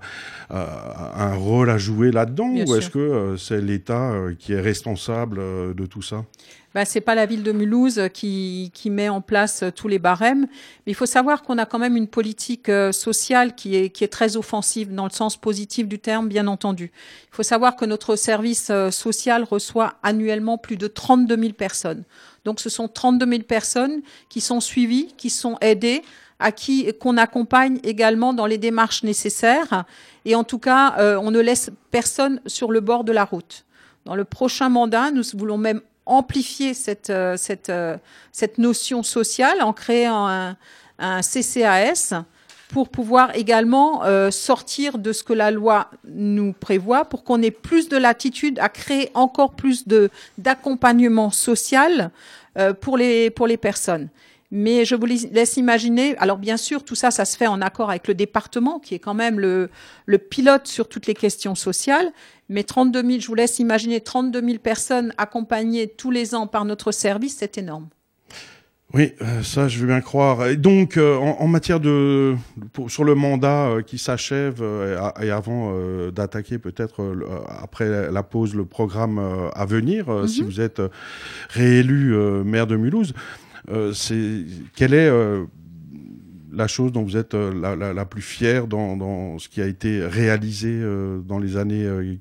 [0.50, 5.38] un rôle à jouer là-dedans ou est-ce que c'est l'État qui est responsable
[5.76, 6.24] de tout ça?
[6.76, 9.98] Ben, c'est pas la ville de Mulhouse qui, qui met en place euh, tous les
[9.98, 13.90] barèmes, mais il faut savoir qu'on a quand même une politique euh, sociale qui est,
[13.90, 16.92] qui est très offensive dans le sens positif du terme, bien entendu.
[17.32, 22.04] Il faut savoir que notre service euh, social reçoit annuellement plus de 32 000 personnes.
[22.44, 26.02] Donc, ce sont 32 000 personnes qui sont suivies, qui sont aidées,
[26.40, 29.86] à qui qu'on accompagne également dans les démarches nécessaires.
[30.26, 33.64] Et en tout cas, on ne laisse personne sur le bord de la route.
[34.04, 37.98] Dans le prochain mandat, nous voulons même amplifier cette, euh, cette, euh,
[38.32, 40.58] cette notion sociale en créant un,
[41.00, 42.24] un CCAS
[42.70, 47.52] pour pouvoir également euh, sortir de ce que la loi nous prévoit pour qu'on ait
[47.52, 52.12] plus de latitude à créer encore plus de d'accompagnement social
[52.58, 54.10] euh, pour les pour les personnes.
[54.52, 57.90] Mais je vous laisse imaginer, alors bien sûr, tout ça, ça se fait en accord
[57.90, 59.70] avec le département, qui est quand même le,
[60.06, 62.12] le pilote sur toutes les questions sociales.
[62.50, 66.64] Mais 32 000, je vous laisse imaginer 32 000 personnes accompagnées tous les ans par
[66.66, 67.88] notre service, c'est énorme.
[68.94, 70.48] Oui, euh, ça je veux bien croire.
[70.48, 72.36] Et donc, euh, en, en matière de
[72.72, 74.64] pour- sur le mandat euh, qui s'achève
[75.22, 79.20] et avant euh, d'attaquer peut-être euh, après la pause le programme
[79.54, 80.48] à venir, si Mhm.
[80.48, 80.82] vous êtes
[81.50, 83.14] réélu euh, maire de Mulhouse,
[83.94, 84.44] c'est
[84.76, 85.10] quelle est
[86.56, 90.70] la chose dont vous êtes euh, la, plus fière dans, ce qui a été réalisé
[90.72, 92.16] euh, dans les années euh,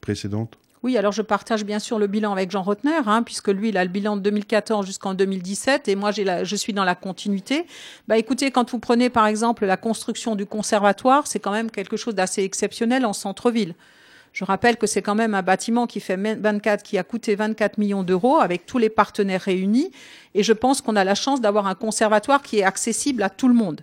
[0.00, 0.56] précédentes?
[0.82, 3.76] Oui, alors je partage bien sûr le bilan avec Jean Rotner, hein, puisque lui, il
[3.76, 7.66] a le bilan de 2014 jusqu'en 2017, et moi, je suis dans la continuité.
[8.08, 11.98] Bah, écoutez, quand vous prenez par exemple la construction du conservatoire, c'est quand même quelque
[11.98, 13.74] chose d'assez exceptionnel en centre-ville.
[14.32, 17.78] Je rappelle que c'est quand même un bâtiment qui fait 24, qui a coûté 24
[17.78, 19.90] millions d'euros avec tous les partenaires réunis,
[20.34, 23.48] et je pense qu'on a la chance d'avoir un conservatoire qui est accessible à tout
[23.48, 23.82] le monde.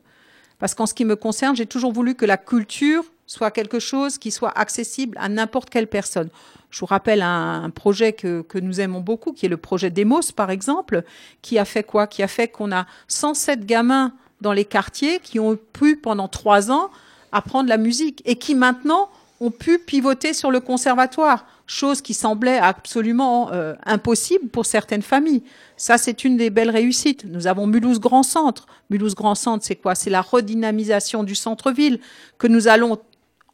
[0.60, 4.18] Parce qu'en ce qui me concerne, j'ai toujours voulu que la culture soit quelque chose
[4.18, 6.30] qui soit accessible à n'importe quelle personne.
[6.72, 10.32] Je vous rappelle un, projet que, que, nous aimons beaucoup, qui est le projet Demos,
[10.36, 11.04] par exemple,
[11.42, 12.08] qui a fait quoi?
[12.08, 16.72] Qui a fait qu'on a 107 gamins dans les quartiers qui ont pu, pendant trois
[16.72, 16.90] ans,
[17.32, 22.58] apprendre la musique et qui maintenant ont pu pivoter sur le conservatoire, chose qui semblait
[22.58, 25.44] absolument euh, impossible pour certaines familles.
[25.76, 27.26] Ça, c'est une des belles réussites.
[27.26, 28.66] Nous avons Mulhouse Grand Centre.
[28.90, 29.94] Mulhouse Grand Centre, c'est quoi?
[29.94, 32.00] C'est la redynamisation du centre-ville
[32.38, 32.98] que nous allons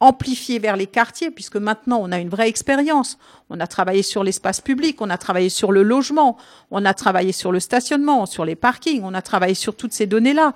[0.00, 3.18] amplifier vers les quartiers, puisque maintenant on a une vraie expérience.
[3.50, 6.36] On a travaillé sur l'espace public, on a travaillé sur le logement,
[6.70, 10.06] on a travaillé sur le stationnement, sur les parkings, on a travaillé sur toutes ces
[10.06, 10.54] données-là.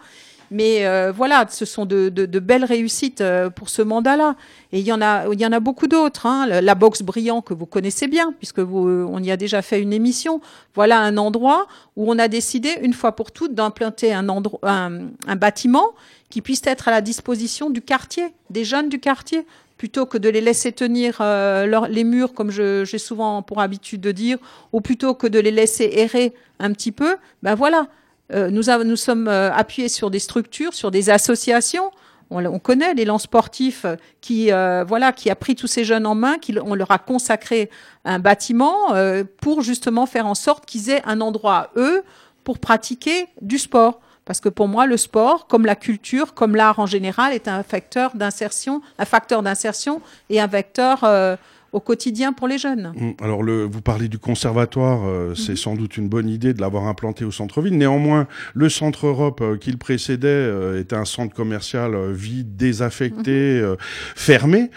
[0.50, 4.36] Mais euh, voilà, ce sont de, de, de belles réussites euh, pour ce mandat-là.
[4.72, 6.26] Et il y en a, il y en a beaucoup d'autres.
[6.26, 6.46] Hein.
[6.60, 9.80] La boxe brillant que vous connaissez bien, puisque vous, euh, on y a déjà fait
[9.80, 10.40] une émission.
[10.74, 14.90] Voilà un endroit où on a décidé une fois pour toutes d'implanter un, un,
[15.26, 15.94] un bâtiment
[16.30, 19.46] qui puisse être à la disposition du quartier, des jeunes du quartier,
[19.78, 24.12] plutôt que de les laisser tenir euh, les murs, comme j'ai souvent pour habitude de
[24.12, 24.38] dire,
[24.72, 27.16] ou plutôt que de les laisser errer un petit peu.
[27.42, 27.86] Ben voilà,
[28.30, 31.90] nous, avons, nous sommes euh, appuyés sur des structures, sur des associations.
[32.30, 33.86] On, on connaît l'élan sportif
[34.20, 36.98] qui, euh, voilà, qui a pris tous ces jeunes en main, qui, on leur a
[36.98, 37.70] consacré
[38.04, 42.02] un bâtiment euh, pour justement faire en sorte qu'ils aient un endroit eux
[42.44, 44.00] pour pratiquer du sport.
[44.26, 47.62] Parce que pour moi, le sport, comme la culture, comme l'art en général, est un
[47.62, 51.36] facteur d'insertion, un facteur d'insertion et un vecteur euh,
[51.72, 52.92] au quotidien pour les jeunes.
[52.96, 55.56] Mmh, alors, le, vous parlez du conservatoire, euh, c'est mmh.
[55.56, 57.76] sans doute une bonne idée de l'avoir implanté au centre-ville.
[57.76, 62.56] Néanmoins, le centre Europe euh, qui le précédait euh, était un centre commercial euh, vide,
[62.56, 63.76] désaffecté, mmh.
[64.16, 64.70] fermé,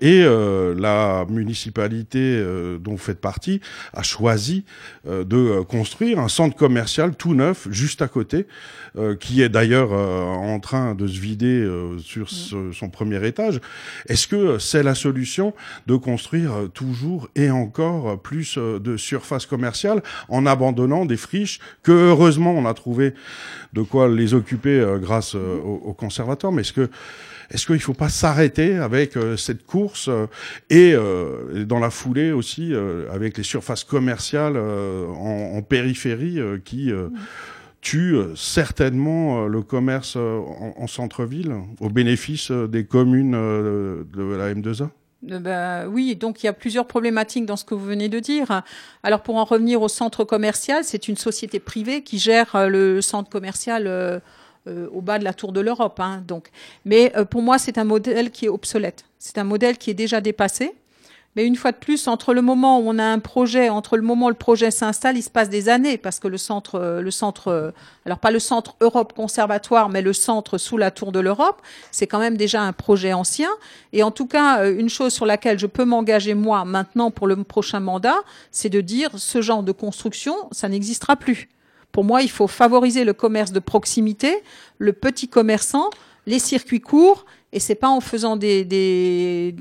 [0.00, 2.42] et la municipalité
[2.80, 3.60] dont vous faites partie
[3.92, 4.64] a choisi
[5.06, 8.46] de construire un centre commercial tout neuf juste à côté,
[9.20, 11.68] qui est d'ailleurs en train de se vider
[12.02, 13.60] sur ce, son premier étage.
[14.06, 15.54] Est-ce que c'est la solution
[15.86, 22.52] de construire toujours et encore plus de surface commerciale en abandonnant des friches que heureusement
[22.52, 23.14] on a trouvé
[23.72, 26.52] de quoi les occuper grâce au, au conservatoire.
[26.52, 26.90] Mais est-ce que
[27.50, 30.26] est-ce qu'il ne faut pas s'arrêter avec euh, cette course euh,
[30.68, 32.74] et, euh, dans la foulée aussi
[33.10, 36.92] avec les surfaces commerciales en, en, périphérie qui
[37.80, 44.88] tue certainement le commerce en, en centre-ville au bénéfice des communes de la M2A
[45.22, 48.62] ben, oui, donc il y a plusieurs problématiques dans ce que vous venez de dire.
[49.02, 53.28] Alors pour en revenir au centre commercial, c'est une société privée qui gère le centre
[53.28, 54.20] commercial euh,
[54.68, 55.98] euh, au bas de la tour de l'Europe.
[55.98, 56.50] Hein, donc,
[56.84, 59.04] mais euh, pour moi, c'est un modèle qui est obsolète.
[59.18, 60.72] C'est un modèle qui est déjà dépassé.
[61.36, 64.02] Mais une fois de plus, entre le moment où on a un projet, entre le
[64.02, 67.10] moment où le projet s'installe, il se passe des années parce que le centre, le
[67.10, 67.72] centre,
[68.06, 71.62] alors pas le centre Europe Conservatoire, mais le centre sous la tour de l'Europe,
[71.92, 73.50] c'est quand même déjà un projet ancien.
[73.92, 77.36] Et en tout cas, une chose sur laquelle je peux m'engager moi maintenant pour le
[77.44, 78.16] prochain mandat,
[78.50, 81.48] c'est de dire ce genre de construction, ça n'existera plus.
[81.92, 84.42] Pour moi, il faut favoriser le commerce de proximité,
[84.78, 85.90] le petit commerçant,
[86.26, 89.54] les circuits courts et c'est pas en faisant des,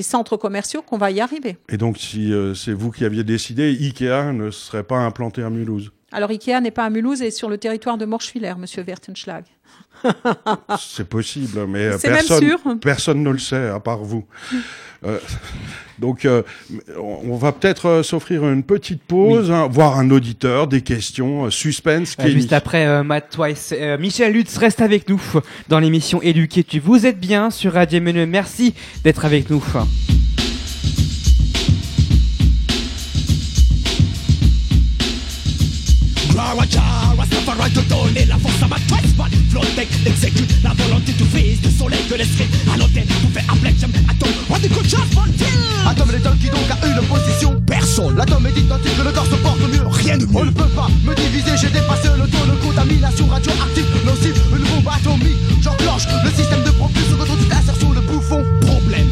[0.00, 1.56] centres commerciaux qu'on va y arriver.
[1.68, 5.50] Et donc, si euh, c'est vous qui aviez décidé, Ikea ne serait pas implanté à
[5.50, 9.44] Mulhouse Alors, Ikea n'est pas à Mulhouse et sur le territoire de Morschwiller, Monsieur Wertenschlag.
[10.78, 14.24] c'est possible, mais personne, personne ne le sait à part vous.
[15.06, 15.16] Euh,
[16.00, 16.42] donc, euh,
[16.96, 19.54] on va peut-être euh, s'offrir une petite pause, oui.
[19.54, 22.16] hein, voir un auditeur, des questions, euh, suspense.
[22.18, 25.20] Euh, juste après, Matt Twice, Michel Lutz reste avec nous
[25.68, 26.80] dans l'émission Éduqué tu.
[26.80, 28.26] Vous êtes bien sur Radio Menu.
[28.26, 29.64] Merci d'être avec nous.
[36.56, 41.60] Rastafari te donner la force à ma twice man Flotec exécute la volonté du fils
[41.60, 44.88] du soleil de l'esprit À l'hôtel pour faire un black jam Atom, what the good
[44.88, 45.24] chance for
[45.88, 48.16] Atom est qui donc a une position Personne.
[48.16, 49.86] L'atome est identique que le corps se porte mieux.
[49.86, 50.36] Rien de mieux.
[50.36, 53.86] On ne peut pas me diviser J'ai dépassé le taux de contamination radioactive.
[54.04, 55.36] Nocive, une bombe atomique.
[55.62, 58.44] J'enclenche le système de propulsion contre toute insertion de bouffon.
[58.60, 59.08] Problème.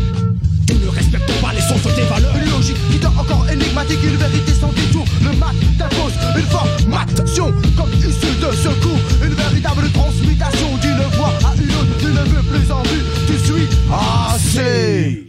[0.67, 4.03] Tu ne respectes pas les sources des valeurs Une logique qui tend encore énigmatique.
[4.03, 4.53] Une vérité
[7.77, 12.43] Comme issue de secours Une véritable transmutation d'une voix à une autre Tu ne veux
[12.43, 13.03] plus en vue.
[13.27, 15.23] Tu suis assez.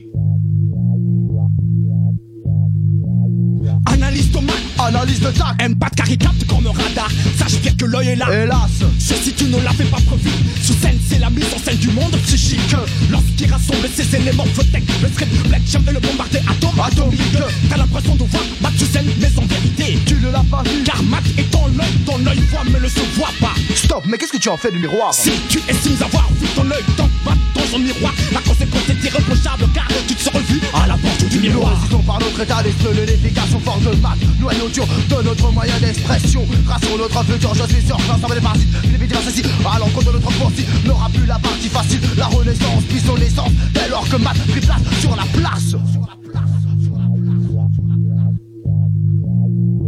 [3.86, 4.44] Analyse ton
[4.80, 5.62] analyse de tac.
[5.62, 7.10] Aime pas de caricate comme un radar.
[7.38, 8.28] Sache bien que l'œil est là.
[8.32, 8.84] Hélas.
[8.98, 10.30] Si tu ne l'avais pas prévu.
[10.62, 12.76] Sous scène c'est la mise en scène du monde psychique.
[13.10, 17.22] Lorsqu'il rassemble ces éléments Flotec, le script, Black Jam et le bombardé atome atomique
[17.70, 21.02] T'as l'impression de voir Matt scène mais en vérité Tu ne l'as pas vu Car
[21.04, 24.34] Matt est dans l'œil Ton œil voit mais ne se voit pas Stop mais qu'est-ce
[24.34, 27.38] que tu en fais du miroir Si tu estimes avoir vu ton œil dans Matt
[27.54, 28.14] ton son miroir.
[28.32, 31.74] La conséquence est irréprochable car tu te sens revu à la porte du miroir.
[31.92, 36.46] Nous par notre état d'esprit, l'unification force de maths, noyauture de notre moyen d'expression.
[36.66, 39.80] Grâce à notre futur, je suis sûr que l'ensemble des parties, les vidéos ceci, à
[39.80, 42.00] l'encontre de notre pensée, n'aura plus la partie facile.
[42.18, 45.76] La renaissance, puis son essence, dès lors que maths pris place sur la place.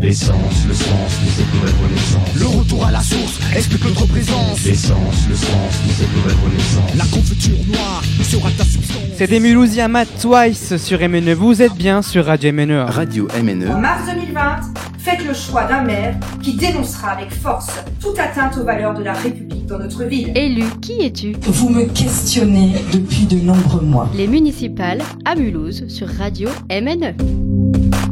[0.01, 2.39] L'essence, le sens de cette nouvelle renaissance.
[2.39, 4.63] Le retour à la source explique notre présence.
[4.63, 6.95] L'essence, le sens de cette nouvelle renaissance.
[6.97, 9.01] La confiture noire sera ta substance.
[9.17, 11.33] C'est des Mulhousiens Matt Twice sur MNE.
[11.33, 12.85] Vous êtes bien sur Radio MNE.
[12.87, 13.71] Radio MNE.
[13.71, 14.59] En mars 2020,
[14.99, 17.69] faites le choix d'un maire qui dénoncera avec force
[18.01, 20.31] toute atteinte aux valeurs de la République dans notre ville.
[20.33, 21.33] Élu, qui es-tu?
[21.41, 24.09] Vous me questionnez depuis de nombreux mois.
[24.15, 28.08] Les municipales à Mulhouse sur Radio MNE.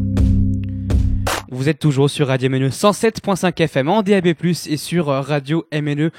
[1.57, 6.11] Vous êtes toujours sur Radio MNE 107.5 FM en DAB+, et sur radio-mne.com.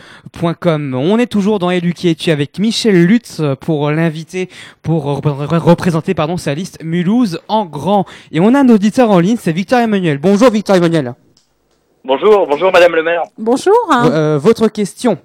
[0.94, 4.48] On est toujours dans Élu qui es-tu avec Michel Lutz pour l'inviter,
[4.82, 8.04] pour représenter pardon, sa liste Mulhouse en grand.
[8.32, 10.18] Et on a un auditeur en ligne, c'est Victor Emmanuel.
[10.18, 11.14] Bonjour Victor Emmanuel.
[12.04, 13.22] Bonjour, bonjour Madame le maire.
[13.38, 13.76] Bonjour.
[13.92, 15.18] Euh, votre question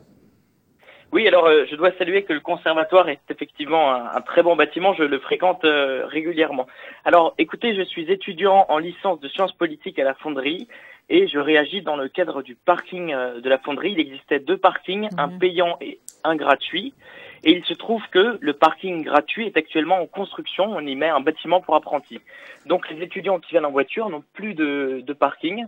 [1.14, 4.56] Oui, alors euh, je dois saluer que le conservatoire est effectivement un, un très bon
[4.56, 6.66] bâtiment, je le fréquente euh, régulièrement.
[7.06, 10.68] Alors écoutez, je suis étudiant en licence de sciences politiques à la fonderie
[11.10, 13.92] et je réagis dans le cadre du parking euh, de la fonderie.
[13.92, 16.96] Il existait deux parkings, un payant et un gratuit.
[17.44, 21.10] Et il se trouve que le parking gratuit est actuellement en construction, on y met
[21.10, 22.22] un bâtiment pour apprentis.
[22.66, 25.68] Donc les étudiants qui viennent en voiture n'ont plus de, de parking.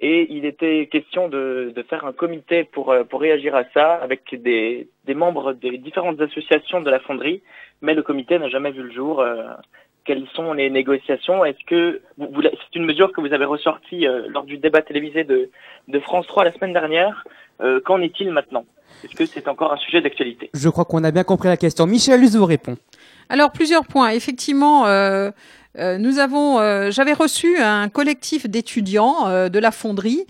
[0.00, 3.94] Et il était question de, de faire un comité pour, euh, pour réagir à ça
[3.94, 7.42] avec des, des membres des différentes associations de la fonderie,
[7.82, 9.20] mais le comité n'a jamais vu le jour.
[9.20, 9.42] Euh,
[10.06, 14.44] quelles sont les négociations Est-ce que c'est une mesure que vous avez ressortie euh, lors
[14.44, 15.50] du débat télévisé de,
[15.88, 17.24] de France 3 la semaine dernière
[17.84, 18.64] Qu'en est-il maintenant?
[19.04, 20.48] Est-ce que c'est encore un sujet d'actualité?
[20.54, 21.86] Je crois qu'on a bien compris la question.
[21.86, 22.76] Michel Lutz vous répond.
[23.32, 24.08] Alors plusieurs points.
[24.08, 25.30] Effectivement, euh,
[25.78, 30.26] euh, nous avons, euh, j'avais reçu un collectif d'étudiants de la fonderie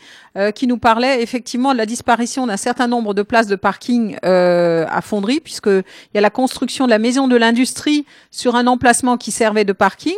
[0.54, 5.00] qui nous parlait effectivement de la disparition d'un certain nombre de places de parking à
[5.00, 9.16] fonderie, puisque il y a la construction de la maison de l'industrie sur un emplacement
[9.16, 10.14] qui servait de parking.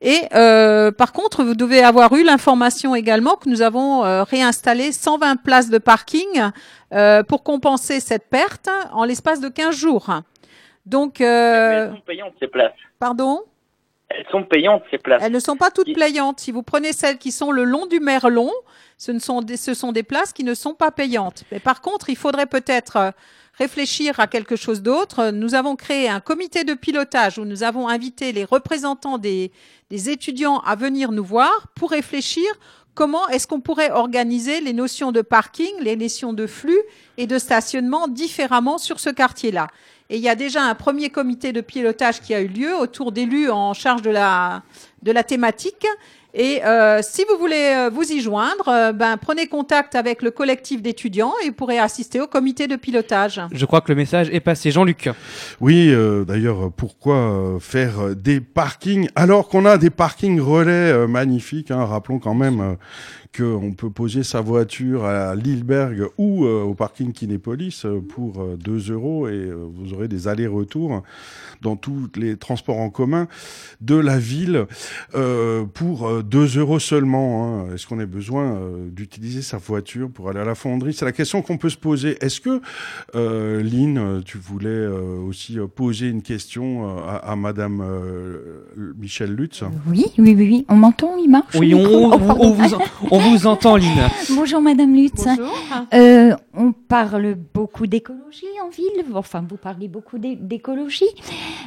[0.00, 5.70] Et par contre, vous devez avoir eu l'information également que nous avons réinstallé 120 places
[5.70, 6.50] de parking
[7.28, 10.22] pour compenser cette perte en l'espace de 15 jours.
[10.86, 12.72] Donc, euh, Elles sont payantes ces places.
[12.98, 13.42] pardon?
[14.08, 15.22] Elles sont payantes ces places.
[15.24, 16.40] Elles ne sont pas toutes payantes.
[16.40, 18.50] Si vous prenez celles qui sont le long du Merlon,
[18.98, 21.44] ce, ne sont des, ce sont des places qui ne sont pas payantes.
[21.50, 23.10] Mais par contre, il faudrait peut-être euh,
[23.54, 25.30] réfléchir à quelque chose d'autre.
[25.30, 29.50] Nous avons créé un comité de pilotage où nous avons invité les représentants des,
[29.88, 32.44] des étudiants à venir nous voir pour réfléchir
[32.94, 36.80] comment est-ce qu'on pourrait organiser les notions de parking, les notions de flux
[37.16, 39.68] et de stationnement différemment sur ce quartier-là.
[40.10, 43.12] Et il y a déjà un premier comité de pilotage qui a eu lieu autour
[43.12, 44.62] d'élus en charge de la,
[45.02, 45.86] de la thématique.
[46.34, 50.30] Et euh, si vous voulez euh, vous y joindre, euh, ben, prenez contact avec le
[50.30, 53.40] collectif d'étudiants et vous pourrez assister au comité de pilotage.
[53.52, 54.70] Je crois que le message est passé.
[54.70, 55.10] Jean-Luc.
[55.60, 61.70] Oui, euh, d'ailleurs, pourquoi faire des parkings alors qu'on a des parkings relais euh, magnifiques
[61.70, 62.74] hein, Rappelons quand même euh,
[63.36, 68.56] qu'on peut poser sa voiture à Lilleberg ou euh, au parking Kinépolis euh, pour euh,
[68.62, 71.02] 2 euros et euh, vous aurez des allers-retours
[71.62, 73.28] dans tous les transports en commun
[73.80, 74.66] de la ville
[75.14, 77.46] euh, pour euh, 2 euros seulement.
[77.68, 77.74] hein.
[77.74, 80.92] Est-ce qu'on a besoin euh, d'utiliser sa voiture pour aller à la fonderie?
[80.92, 82.18] C'est la question qu'on peut se poser.
[82.22, 82.60] Est-ce que,
[83.14, 88.64] euh, Lynn, tu voulais euh, aussi poser une question à, à Madame euh,
[88.98, 89.62] Michel Lutz?
[89.88, 90.66] Oui, oui, oui, oui.
[90.68, 92.36] On m'entend, il marche Oui, on, on- Oh, pardon.
[92.40, 92.76] on vous,
[93.10, 94.08] on vous entend, Lynn.
[94.30, 95.26] Bonjour Madame Lutz.
[95.94, 99.04] Euh, on parle beaucoup d'écologie en ville.
[99.14, 101.04] Enfin, vous parlez beaucoup d'é- d'écologie.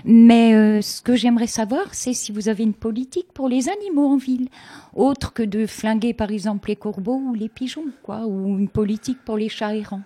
[0.03, 4.07] Mais euh, ce que j'aimerais savoir, c'est si vous avez une politique pour les animaux
[4.07, 4.47] en ville,
[4.95, 9.17] autre que de flinguer par exemple les corbeaux ou les pigeons, quoi, ou une politique
[9.25, 10.01] pour les chats errants.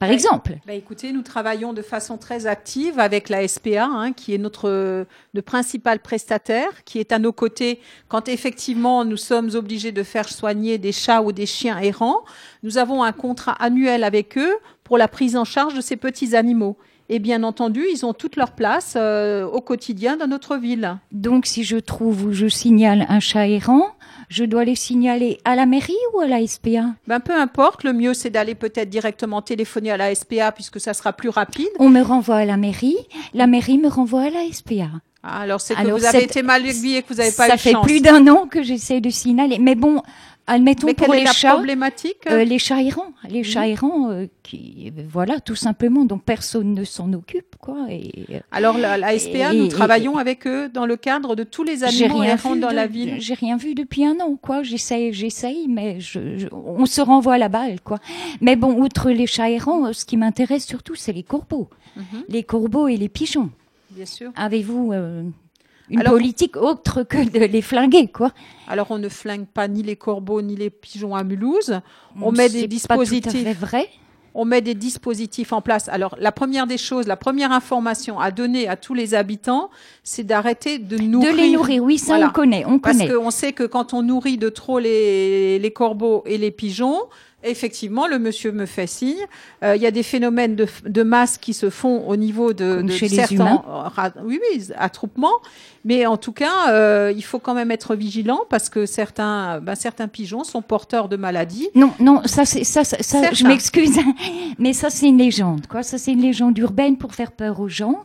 [0.00, 0.56] Par exemple.
[0.66, 4.66] Bah, écoutez, nous travaillons de façon très active avec la SPA, hein, qui est notre
[4.66, 10.02] euh, le principal prestataire, qui est à nos côtés quand effectivement nous sommes obligés de
[10.02, 12.24] faire soigner des chats ou des chiens errants.
[12.62, 16.34] Nous avons un contrat annuel avec eux pour la prise en charge de ces petits
[16.34, 16.78] animaux.
[17.10, 20.96] Et bien entendu, ils ont toute leur place euh, au quotidien dans notre ville.
[21.12, 23.88] Donc, si je trouve ou je signale un chat errant,
[24.30, 27.92] je dois les signaler à la mairie ou à la SPA Ben, peu importe, le
[27.92, 31.68] mieux c'est d'aller peut-être directement téléphoner à la SPA puisque ça sera plus rapide.
[31.78, 32.96] On me renvoie à la mairie,
[33.34, 34.88] la mairie me renvoie à la SPA.
[35.22, 37.46] Ah, alors c'est que Alors, vous avez été mal aiguillé et que vous n'avez pas
[37.46, 37.86] eu Ça de fait chance.
[37.86, 39.58] plus d'un an que j'essaie de signaler.
[39.58, 40.00] Mais bon,
[40.46, 43.68] admettons Mais pour quelle est les la chats, problématique euh, les chats errants, les chats
[43.68, 47.84] errants, euh, qui, voilà, tout simplement, dont personne ne s'en occupe, quoi.
[47.90, 51.36] Et, euh, Alors la, la SPA, et- nous et- travaillons avec eux dans le cadre
[51.36, 53.16] de tous les animaux errants dans de- la ville.
[53.20, 54.62] J'ai rien vu depuis un an, quoi.
[54.62, 57.98] J'essaye, j'essaye, mais je, je- on se renvoie la balle, quoi.
[58.40, 62.24] Mais bon, outre les chats errants, ce qui m'intéresse surtout, c'est les corbeaux, Mhm.
[62.30, 63.50] les corbeaux et les pigeons.
[63.90, 64.30] Bien sûr.
[64.36, 65.22] Avez-vous euh,
[65.88, 68.32] une Alors- politique autre que de les flinguer, quoi?
[68.68, 71.80] Alors on ne flingue pas ni les corbeaux ni les pigeons à Mulhouse.
[72.20, 73.32] On Hum, met c'est des dispositifs.
[73.42, 73.88] fait vrai.
[74.32, 75.88] On met des dispositifs en place.
[75.88, 79.70] Alors la première des choses, la première information à donner à tous les habitants,
[80.04, 81.32] c'est d'arrêter de nourrir.
[81.32, 83.12] De les nourrir, oui, ça on connaît, on Parce connaît.
[83.12, 87.00] qu'on sait que quand on nourrit de trop les, les corbeaux et les pigeons,
[87.44, 89.16] effectivement, le monsieur me fait signe.
[89.64, 92.82] euh, Il y a des phénomènes de, de masse qui se font au niveau de,
[92.82, 93.62] de chez les certains humains.
[94.24, 95.28] oui, oui, attroupements.
[95.84, 99.74] Mais en tout cas, euh, il faut quand même être vigilant parce que certains, ben,
[99.74, 101.68] certains pigeons sont porteurs de maladies.
[101.74, 103.98] Non, non, ça, c'est ça, ça, ça, je m'excuse,
[104.58, 105.82] mais ça c'est une légende, quoi.
[105.82, 108.00] Ça c'est une légende urbaine pour faire peur aux gens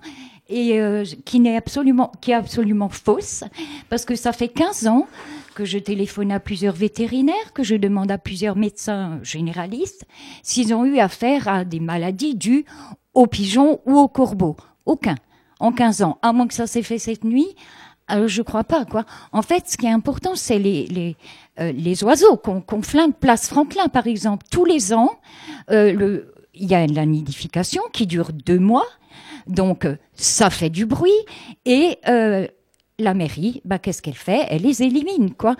[0.47, 3.43] et euh, qui n'est absolument, qui est absolument fausse,
[3.89, 5.07] parce que ça fait 15 ans
[5.55, 10.05] que je téléphone à plusieurs vétérinaires, que je demande à plusieurs médecins généralistes
[10.43, 12.65] s'ils ont eu affaire à des maladies dues
[13.13, 14.57] aux pigeons ou aux corbeaux.
[14.85, 15.15] Aucun.
[15.59, 16.19] En 15 ans.
[16.21, 17.55] À moins que ça s'est fait cette nuit.
[18.07, 19.05] Alors je crois pas quoi.
[19.31, 21.15] En fait, ce qui est important, c'est les les,
[21.59, 23.15] euh, les oiseaux qu'on qu'on flingue.
[23.15, 25.09] Place Franklin, par exemple, tous les ans,
[25.71, 26.21] euh,
[26.53, 28.85] il y a la nidification qui dure deux mois,
[29.47, 31.11] donc euh, ça fait du bruit
[31.65, 32.47] et euh,
[32.99, 34.45] la mairie, bah qu'est-ce qu'elle fait?
[34.49, 35.55] Elle les élimine quoi.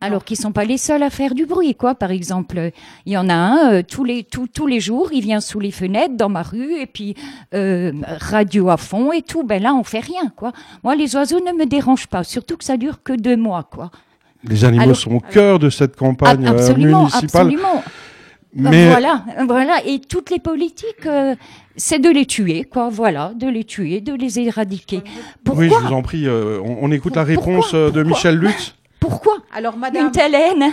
[0.00, 1.96] Alors qu'ils sont pas les seuls à faire du bruit, quoi.
[1.96, 2.70] Par exemple,
[3.04, 5.58] il y en a un euh, tous les tous, tous les jours, il vient sous
[5.58, 7.16] les fenêtres dans ma rue et puis
[7.52, 9.42] euh, radio à fond et tout.
[9.42, 10.52] Ben là, on fait rien, quoi.
[10.84, 13.90] Moi, les oiseaux ne me dérangent pas, surtout que ça dure que deux mois, quoi.
[14.44, 17.24] Les animaux Alors- sont au cœur de cette campagne euh, absolument, municipale.
[17.24, 17.82] absolument.
[18.54, 19.84] Mais Voilà, voilà.
[19.84, 21.34] Et toutes les politiques, euh,
[21.76, 22.88] c'est de les tuer, quoi.
[22.88, 25.02] Voilà, de les tuer, de les éradiquer.
[25.44, 28.36] Pourquoi oui, je vous en prie, euh, on, on écoute la réponse euh, de Michel
[28.36, 28.74] Lutz.
[29.00, 30.06] Pourquoi Alors, madame.
[30.06, 30.72] Une telle haine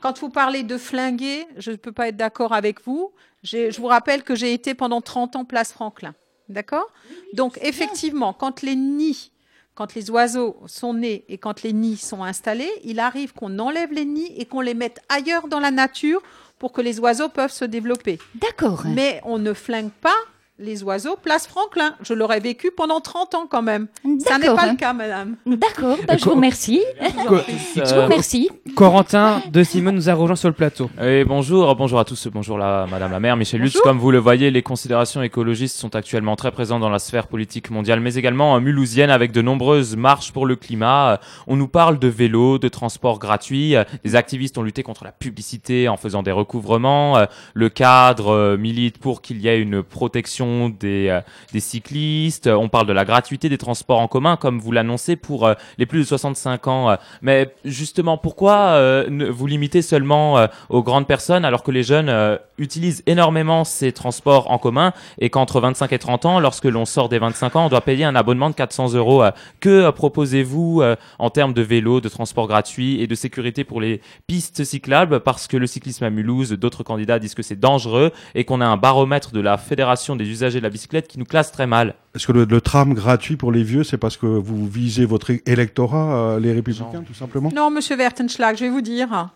[0.00, 3.12] Quand vous parlez de flinguer, je ne peux pas être d'accord avec vous.
[3.42, 6.14] Je vous rappelle que j'ai été pendant 30 ans place Franklin.
[6.48, 6.86] D'accord?
[7.34, 9.32] Donc, effectivement, quand les nids,
[9.74, 13.92] quand les oiseaux sont nés et quand les nids sont installés, il arrive qu'on enlève
[13.92, 16.22] les nids et qu'on les mette ailleurs dans la nature
[16.58, 18.18] pour que les oiseaux peuvent se développer.
[18.34, 18.84] D'accord.
[18.86, 20.16] Mais on ne flingue pas
[20.60, 21.94] les oiseaux place Franklin.
[22.02, 23.88] Je l'aurais vécu pendant 30 ans quand même.
[24.20, 25.34] Ça n'est pas le cas, madame.
[25.46, 26.80] D'accord, bah, je vous remercie.
[27.00, 28.50] Je vous remercie.
[28.76, 30.90] Corentin de Simone nous a rejoint sur le plateau.
[31.02, 33.78] Et bonjour, bonjour à tous, bonjour la, Madame la maire, Michel Lutz.
[33.80, 37.70] Comme vous le voyez, les considérations écologistes sont actuellement très présentes dans la sphère politique
[37.70, 41.14] mondiale, mais également mulhousienne avec de nombreuses marches pour le climat.
[41.14, 41.16] Euh,
[41.48, 43.74] On nous parle de vélo, de transport gratuit.
[43.74, 47.18] Euh, Des activistes ont lutté contre la publicité en faisant des recouvrements.
[47.18, 51.20] Euh, Le cadre milite pour qu'il y ait une protection des, euh,
[51.52, 52.46] des cyclistes.
[52.46, 55.86] On parle de la gratuité des transports en commun, comme vous l'annoncez, pour euh, les
[55.86, 56.90] plus de 65 ans.
[56.90, 63.02] Euh, Mais justement, pourquoi vous limitez seulement aux grandes personnes alors que les jeunes utilisent
[63.06, 67.18] énormément ces transports en commun et qu'entre 25 et 30 ans, lorsque l'on sort des
[67.18, 69.22] 25 ans, on doit payer un abonnement de 400 euros.
[69.60, 70.82] Que proposez-vous
[71.18, 75.20] en termes de vélo, de transport gratuit et de sécurité pour les pistes cyclables?
[75.20, 78.66] Parce que le cyclisme à Mulhouse, d'autres candidats disent que c'est dangereux et qu'on a
[78.66, 81.94] un baromètre de la Fédération des usagers de la bicyclette qui nous classe très mal.
[82.14, 85.30] Est-ce que le, le tram gratuit pour les vieux, c'est parce que vous visez votre
[85.46, 87.50] électorat, euh, les républicains, tout simplement?
[87.54, 89.30] Non, monsieur Wertenschlag, je vais vous dire.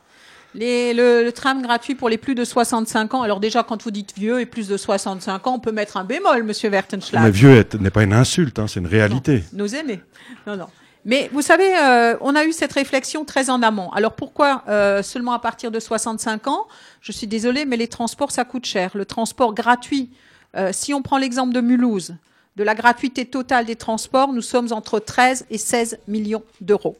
[0.55, 3.23] Les- le, le tram gratuit pour les plus de 65 ans.
[3.23, 6.05] Alors déjà, quand vous dites vieux et plus de 65 ans, on peut mettre un
[6.05, 7.23] bémol, monsieur Wertenschlag.
[7.23, 9.45] Mais vieux est- n'est pas une insulte, hein, c'est une réalité.
[9.53, 10.01] Nos aînés.
[10.47, 10.67] Non, non.
[11.05, 13.91] Mais vous savez, euh, on a eu cette réflexion très en amont.
[13.93, 16.67] Alors pourquoi euh, seulement à partir de 65 ans?
[17.01, 18.91] Je suis désolée, mais les transports, ça coûte cher.
[18.95, 20.11] Le transport gratuit,
[20.59, 22.15] euh, si on prend l'exemple de Mulhouse,
[22.57, 26.97] de la gratuité totale des transports, nous sommes entre 13 et 16 millions d'euros.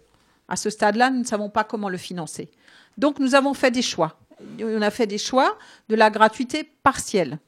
[0.49, 2.49] À ce stade-là, nous ne savons pas comment le financer.
[2.97, 4.17] Donc nous avons fait des choix.
[4.61, 7.39] On a fait des choix de la gratuité partielle.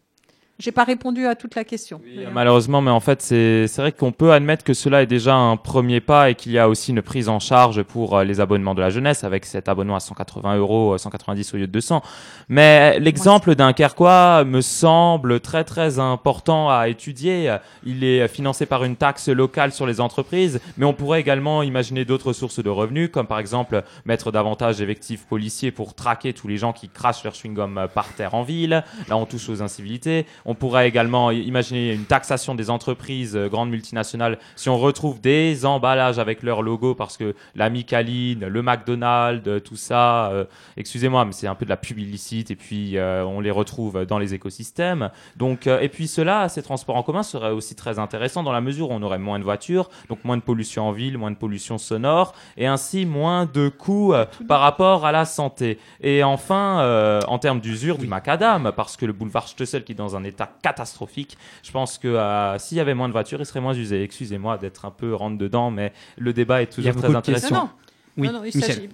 [0.61, 2.03] J'ai pas répondu à toute la question.
[2.33, 5.57] Malheureusement, mais en fait, c'est c'est vrai qu'on peut admettre que cela est déjà un
[5.57, 8.75] premier pas et qu'il y a aussi une prise en charge pour euh, les abonnements
[8.75, 12.03] de la jeunesse avec cet abonnement à 180 euros, euh, 190 au lieu de 200.
[12.51, 17.57] Mais l'exemple d'un Carquois me semble très très important à étudier.
[17.85, 22.05] Il est financé par une taxe locale sur les entreprises, mais on pourrait également imaginer
[22.05, 26.59] d'autres sources de revenus, comme par exemple mettre davantage d'effectifs policiers pour traquer tous les
[26.59, 28.85] gens qui crachent leur chewing-gum euh, par terre en ville.
[29.09, 30.27] Là, on touche aux incivilités.
[30.45, 35.67] On pourrait également imaginer une taxation des entreprises euh, grandes multinationales si on retrouve des
[35.67, 40.45] emballages avec leur logo parce que la Micaline, le McDonald's, tout ça, euh,
[40.77, 44.19] excusez-moi, mais c'est un peu de la publicité et puis euh, on les retrouve dans
[44.19, 45.11] les écosystèmes.
[45.37, 48.91] Donc, et puis cela, ces transports en commun seraient aussi très intéressants dans la mesure
[48.91, 51.79] où on aurait moins de voitures, donc moins de pollution en ville, moins de pollution
[51.79, 54.15] sonore et ainsi moins de coûts
[54.49, 55.79] par rapport à la santé.
[56.01, 60.17] Et enfin, en termes d'usure du macadam, parce que le boulevard Stoessel qui est dans
[60.17, 63.61] un état catastrophique, je pense que euh, s'il y avait moins de voitures, il serait
[63.61, 64.03] moins usé.
[64.03, 67.71] Excusez-moi d'être un peu rentre dedans, mais le débat est toujours très intéressant.
[68.17, 68.63] Oui, Non, non, il Michel.
[68.63, 68.89] s'agit-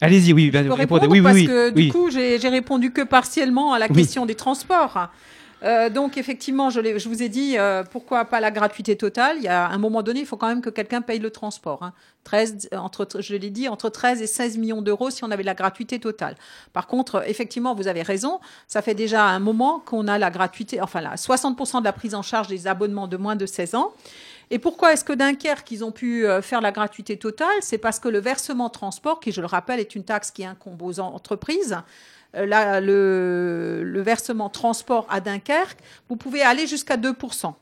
[0.00, 0.80] Allez-y, oui, peux répondez.
[0.80, 1.46] répondre Oui, oui, parce oui.
[1.46, 1.86] que oui.
[1.86, 3.96] du coup, j'ai j'ai répondu que partiellement à la Oui.
[3.96, 5.08] question des transports.
[5.64, 9.36] Euh, donc effectivement, je, vous ai dit euh, pourquoi pas la gratuité totale?
[9.38, 11.82] Il y a un moment donné, il faut quand même que quelqu'un paye le transport.
[11.82, 11.92] hein.
[12.24, 15.54] 13, entre, je l'ai dit, entre 13 et 16 millions d'euros si on avait la
[15.54, 16.36] gratuité totale.
[16.72, 18.40] Par contre, effectivement, vous avez raison.
[18.66, 22.14] Ça fait déjà un moment qu'on a la gratuité, enfin là, 60% de la prise
[22.14, 23.92] en charge des abonnements de moins de 16 ans.
[24.50, 27.56] Et pourquoi est-ce que Dunkerque, ils ont pu euh, faire la gratuité totale?
[27.60, 30.82] C'est parce que le versement transport, qui je le rappelle est une taxe qui incombe
[30.82, 31.78] aux entreprises,
[32.36, 35.78] euh, là, le, le versement transport à Dunkerque,
[36.08, 37.54] vous pouvez aller jusqu'à 2%.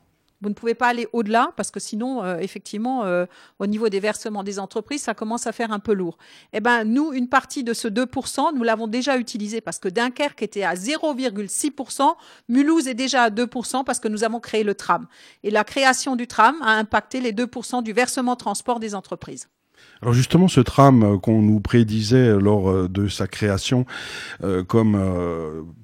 [0.43, 3.25] Vous ne pouvez pas aller au-delà parce que sinon, euh, effectivement, euh,
[3.59, 6.17] au niveau des versements des entreprises, ça commence à faire un peu lourd.
[6.51, 10.41] Eh ben, nous, une partie de ce 2%, nous l'avons déjà utilisé parce que Dunkerque
[10.41, 12.15] était à 0,6%,
[12.49, 15.07] Mulhouse est déjà à 2% parce que nous avons créé le tram.
[15.43, 19.47] Et la création du tram a impacté les 2% du versement transport des entreprises.
[20.03, 23.85] Alors justement, ce tram euh, qu'on nous prédisait lors euh, de sa création,
[24.43, 24.97] euh, comme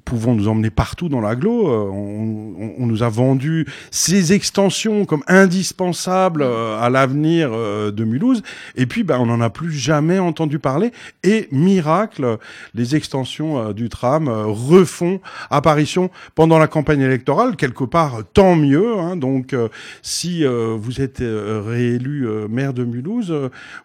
[0.09, 5.21] pouvant nous emmener partout dans l'agglo, euh, on, on- nous a vendu ces extensions comme
[5.27, 8.41] indispensables euh, à l'avenir euh, de Mulhouse,
[8.75, 10.91] et puis ben, on n'en a plus jamais entendu parler.
[11.23, 12.39] Et miracle,
[12.73, 18.97] les extensions du tram refont apparition pendant la campagne électorale, quelque part tant mieux.
[18.97, 19.15] hein.
[19.15, 19.55] donc
[20.01, 23.31] si vous êtes réélu maire de Mulhouse,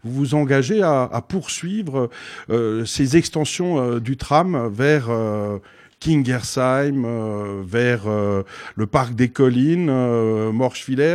[0.03, 2.09] vous vous engagez à, poursuivre
[2.87, 5.09] ces extensions du tram vers
[6.05, 8.43] Kingersheim, euh, vers euh,
[8.77, 10.53] le parc des collines, euh.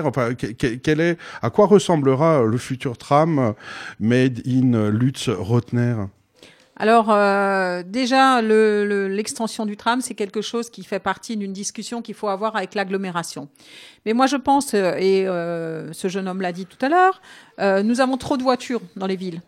[0.03, 3.51] Enfin, que- que- quel est, à quoi ressemblera le futur tram euh,
[3.99, 5.95] made in Lutz Rotner?
[6.75, 11.53] Alors euh, déjà, le- le- l'extension du tram, c'est quelque chose qui fait partie d'une
[11.53, 13.47] discussion qu'il faut avoir avec l'agglomération.
[14.05, 17.21] Mais moi, je pense, euh, et euh, ce jeune homme l'a dit tout à l'heure,
[17.59, 19.41] euh, nous avons trop de voitures dans les villes.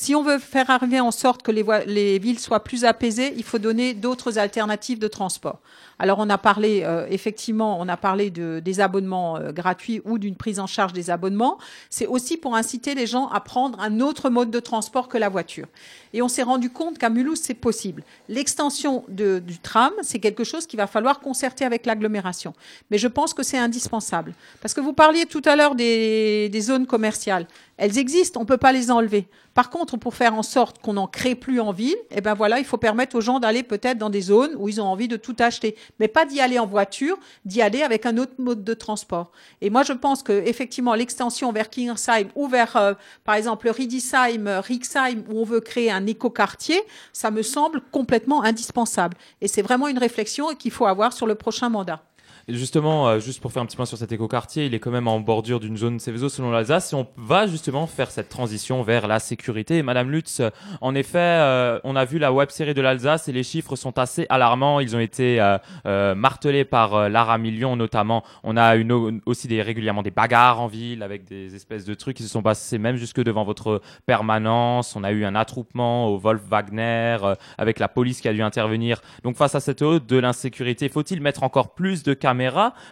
[0.00, 3.42] Si on veut faire arriver en sorte que les, les villes soient plus apaisées, il
[3.42, 5.58] faut donner d'autres alternatives de transport.
[5.98, 10.18] Alors on a parlé euh, effectivement, on a parlé de, des abonnements euh, gratuits ou
[10.18, 11.58] d'une prise en charge des abonnements.
[11.90, 15.28] C'est aussi pour inciter les gens à prendre un autre mode de transport que la
[15.28, 15.66] voiture.
[16.14, 18.04] Et on s'est rendu compte qu'à Mulhouse c'est possible.
[18.28, 22.54] L'extension du tram, c'est quelque chose qu'il va falloir concerter avec l'agglomération.
[22.92, 24.32] Mais je pense que c'est indispensable
[24.62, 27.48] parce que vous parliez tout à l'heure des, des zones commerciales.
[27.78, 29.28] Elles existent, on peut pas les enlever.
[29.54, 32.58] Par contre, pour faire en sorte qu'on n'en crée plus en ville, eh ben voilà,
[32.58, 35.16] il faut permettre aux gens d'aller peut-être dans des zones où ils ont envie de
[35.16, 38.74] tout acheter, mais pas d'y aller en voiture, d'y aller avec un autre mode de
[38.74, 39.30] transport.
[39.60, 44.48] Et moi, je pense que effectivement, l'extension vers Kingersheim ou vers, euh, par exemple, Riedisheim,
[44.48, 46.80] euh, Rixheim, où on veut créer un écoquartier,
[47.12, 49.16] ça me semble complètement indispensable.
[49.40, 52.02] Et c'est vraiment une réflexion qu'il faut avoir sur le prochain mandat.
[52.50, 55.06] Justement, euh, juste pour faire un petit point sur cet écoquartier, il est quand même
[55.06, 59.06] en bordure d'une zone Céveso selon l'Alsace et on va justement faire cette transition vers
[59.06, 59.82] la sécurité.
[59.82, 60.40] Madame Lutz,
[60.80, 63.98] en effet, euh, on a vu la web série de l'Alsace et les chiffres sont
[63.98, 64.80] assez alarmants.
[64.80, 65.38] Ils ont été
[65.84, 68.24] euh, martelés par Lara Million notamment.
[68.44, 72.16] On a une, au- aussi régulièrement des bagarres en ville avec des espèces de trucs
[72.16, 74.96] qui se sont passés même jusque devant votre permanence.
[74.96, 77.18] On a eu un attroupement au Wolf Wagner
[77.58, 79.02] avec la police qui a dû intervenir.
[79.22, 82.37] Donc face à cette hausse de l'insécurité, faut-il mettre encore plus de caméras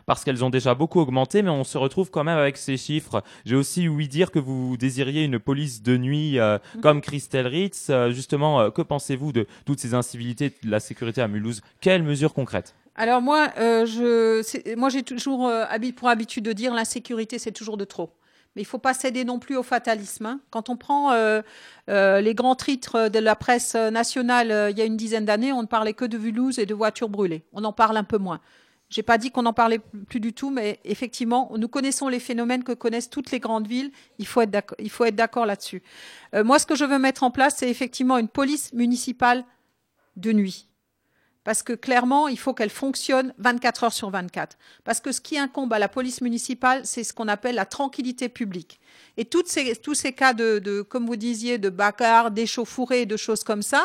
[0.06, 3.22] parce qu'elles ont déjà beaucoup augmenté, mais on se retrouve quand même avec ces chiffres.
[3.44, 7.88] J'ai aussi ouï dire que vous désiriez une police de nuit euh, comme Christelle Ritz.
[7.90, 11.62] Euh, justement, euh, que pensez-vous de toutes ces incivilités de la sécurité à Mulhouse?
[11.80, 12.74] Quelles mesures concrètes?
[12.94, 15.52] Alors moi, je, c'est- moi j'ai toujours
[15.96, 18.10] pour habitude de dire l'insécurité c'est toujours de trop.
[18.54, 20.24] Mais il faut pas céder non plus au fatalisme.
[20.24, 20.40] hein.
[20.50, 21.42] Quand on prend euh,
[21.90, 25.52] euh, les grands titres de la presse nationale euh, il y a une dizaine d'années,
[25.52, 27.42] on ne parlait que de Mulhouse et de voitures brûlées.
[27.52, 28.40] On en parle un peu moins.
[28.88, 32.62] J'ai pas dit qu'on en parlait plus du tout, mais effectivement, nous connaissons les phénomènes
[32.62, 33.90] que connaissent toutes les grandes villes.
[34.18, 35.82] Il faut être d'accord, là-dessus.
[36.34, 39.44] Euh, moi, ce que je veux mettre en place, c'est effectivement une police municipale
[40.14, 40.68] de nuit.
[41.42, 44.58] Parce que clairement, il faut qu'elle fonctionne 24 heures sur 24.
[44.82, 48.28] Parce que ce qui incombe à la police municipale, c'est ce qu'on appelle la tranquillité
[48.28, 48.80] publique.
[49.16, 53.84] Et tous ces cas de, comme vous disiez, de bagarres, d'échauffourées, de choses comme ça,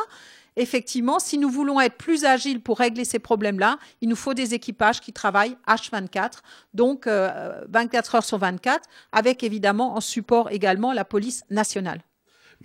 [0.56, 4.54] effectivement, si nous voulons être plus agiles pour régler ces problèmes-là, il nous faut des
[4.54, 6.40] équipages qui travaillent H24,
[6.74, 12.02] donc 24 heures sur 24, avec évidemment en support également la police nationale.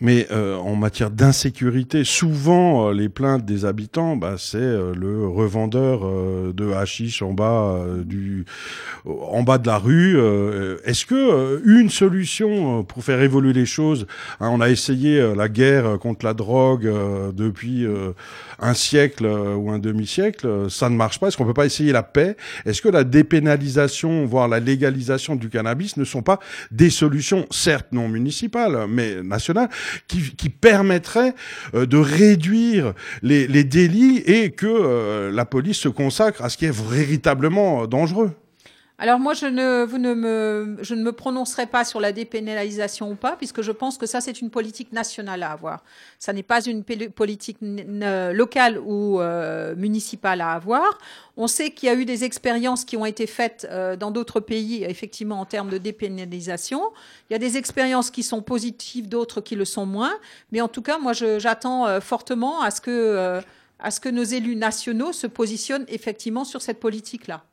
[0.00, 5.26] Mais euh, en matière d'insécurité, souvent euh, les plaintes des habitants, bah, c'est euh, le
[5.26, 6.02] revendeur
[6.52, 8.44] de hashish en bas du,
[9.06, 10.18] en bas de la rue.
[10.84, 14.06] Est-ce que une solution pour faire évoluer les choses,
[14.40, 16.90] hein, on a essayé la guerre contre la drogue
[17.34, 17.86] depuis
[18.58, 21.28] un siècle ou un demi-siècle, ça ne marche pas.
[21.28, 22.36] Est-ce qu'on peut pas essayer la paix?
[22.64, 26.40] Est-ce que la dépénalisation, voire la légalisation du cannabis, ne sont pas
[26.70, 29.68] des solutions, certes non municipales, mais nationales?
[30.08, 31.34] Qui, qui permettrait
[31.74, 36.66] euh, de réduire les, délits et que euh, la police se consacre à ce qui
[36.66, 38.32] est véritablement euh, dangereux.
[38.98, 43.10] Alors moi, je ne, vous ne me, je ne me prononcerai pas sur la dépénalisation
[43.10, 45.84] ou pas, puisque je pense que ça, c'est une politique nationale à avoir.
[46.18, 50.98] Ça n'est pas une politique locale ou euh, municipale à avoir.
[51.36, 54.40] On sait qu'il y a eu des expériences qui ont été faites euh, dans d'autres
[54.40, 56.80] pays, effectivement, en termes de dépénalisation.
[57.28, 60.14] Il y a des expériences qui sont positives, d'autres qui le sont moins.
[60.52, 63.42] Mais en tout cas, moi, j'attends euh, fortement à ce que,
[63.78, 67.44] à ce que nos élus nationaux se positionnent effectivement sur cette politique-là.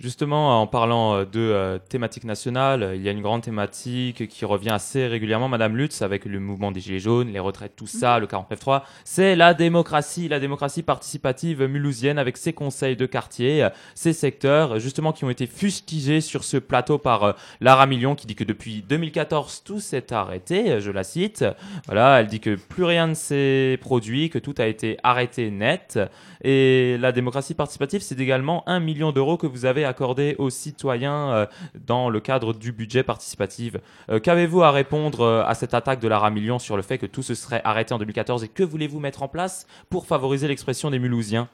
[0.00, 4.46] Justement, en parlant euh, de euh, thématique nationale, il y a une grande thématique qui
[4.46, 8.18] revient assez régulièrement, Madame Lutz, avec le mouvement des Gilets jaunes, les retraites, tout ça,
[8.18, 8.80] le 49.3.
[9.04, 15.12] C'est la démocratie, la démocratie participative mulhousienne avec ses conseils de quartier, ses secteurs, justement,
[15.12, 18.82] qui ont été fustigés sur ce plateau par euh, Lara Million, qui dit que depuis
[18.88, 21.44] 2014, tout s'est arrêté, je la cite.
[21.84, 26.00] Voilà, elle dit que plus rien ne s'est produit, que tout a été arrêté net.
[26.42, 31.32] Et la démocratie participative, c'est également un million d'euros que vous avez accordé aux citoyens
[31.32, 31.46] euh,
[31.86, 33.76] dans le cadre du budget participatif.
[34.08, 37.06] Euh, qu'avez-vous à répondre euh, à cette attaque de la Million sur le fait que
[37.06, 40.90] tout se serait arrêté en 2014 et que voulez-vous mettre en place pour favoriser l'expression
[40.90, 41.48] des Mulhousiens?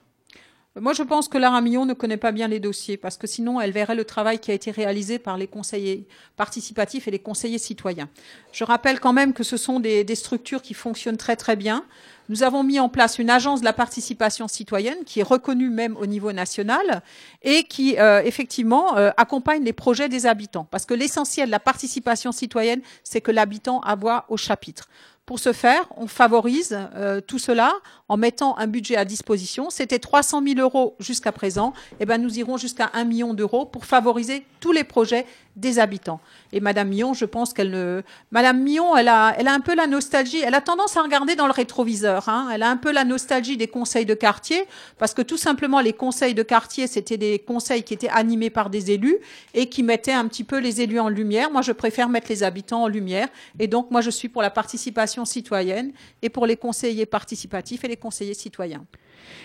[0.79, 3.61] Moi, je pense que Lara Millon ne connaît pas bien les dossiers parce que sinon,
[3.63, 6.07] elle verrait le travail qui a été réalisé par les conseillers
[6.37, 8.11] participatifs et les conseillers citoyens.
[8.53, 11.85] Je rappelle quand même que ce sont des, structures qui fonctionnent très très bien.
[12.29, 15.97] Nous avons mis en place une agence de la participation citoyenne qui est reconnue même
[15.97, 17.03] au niveau national
[17.43, 20.67] et qui euh, effectivement euh, accompagne les projets des habitants.
[20.71, 24.89] Parce que l'essentiel de la participation citoyenne, c'est que l'habitant a voix au chapitre.
[25.27, 27.73] Pour ce faire, on favorise euh, tout cela
[28.09, 29.71] en mettant un budget à disposition.
[29.71, 31.73] C'était 300 000 euros jusqu'à présent.
[32.01, 35.27] Eh ben, nous irons jusqu'à 1 million d'euros pour favoriser tous les projets
[35.57, 36.21] des habitants.
[36.53, 38.03] Et Madame Millon, je pense qu'elle ne.
[38.31, 40.41] Madame Millon, elle a, elle a un peu la nostalgie.
[40.45, 42.29] Elle a tendance à regarder dans le rétroviseur.
[42.29, 42.49] Hein.
[42.53, 44.67] Elle a un peu la nostalgie des conseils de quartier,
[44.99, 48.71] parce que tout simplement, les conseils de quartier, c'était des conseils qui étaient animés par
[48.71, 49.17] des élus
[49.55, 51.51] et qui mettaient un petit peu les élus en lumière.
[51.51, 53.29] Moi, je préfère mettre les habitants en lumière.
[53.59, 57.89] Et donc, moi, je suis pour la participation citoyenne et pour les conseillers participatifs et
[57.89, 58.85] les conseillers citoyens.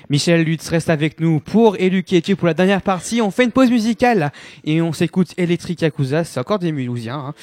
[0.10, 3.22] Michel Lutz reste avec nous pour éduquer pour la dernière partie.
[3.22, 4.32] On fait une pause musicale
[4.64, 6.24] et on s'écoute Electric Yakuza.
[6.24, 7.20] C'est encore des Mulhousiens.
[7.28, 7.34] Hein.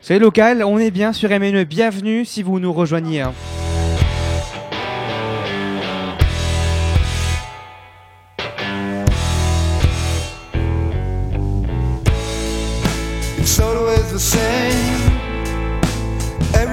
[0.00, 1.64] C'est local, on est bien sur MNE.
[1.64, 3.22] Bienvenue si vous nous rejoignez.
[3.22, 3.34] Hein.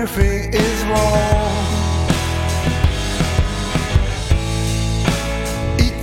[0.08, 1.65] Everything is wrong.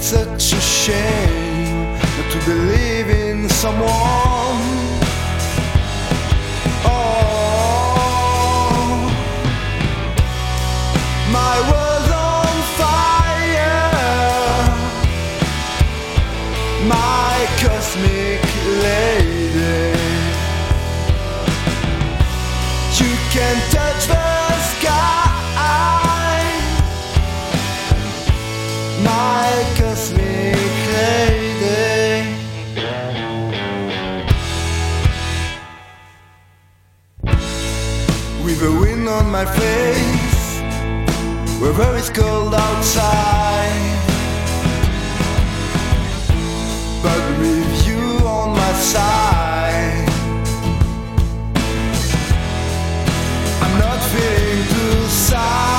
[0.03, 1.97] Such a shame
[2.33, 3.89] to believe in someone.
[6.85, 8.03] Oh,
[11.31, 11.57] my
[12.11, 13.95] on fire,
[16.89, 18.43] my cosmic
[18.83, 19.95] lady.
[22.99, 24.22] You can touch the
[39.09, 40.61] on my face
[41.61, 43.99] Wherever it's cold outside.
[47.03, 50.09] But with you on my side
[53.63, 55.72] I'm not feeling too sad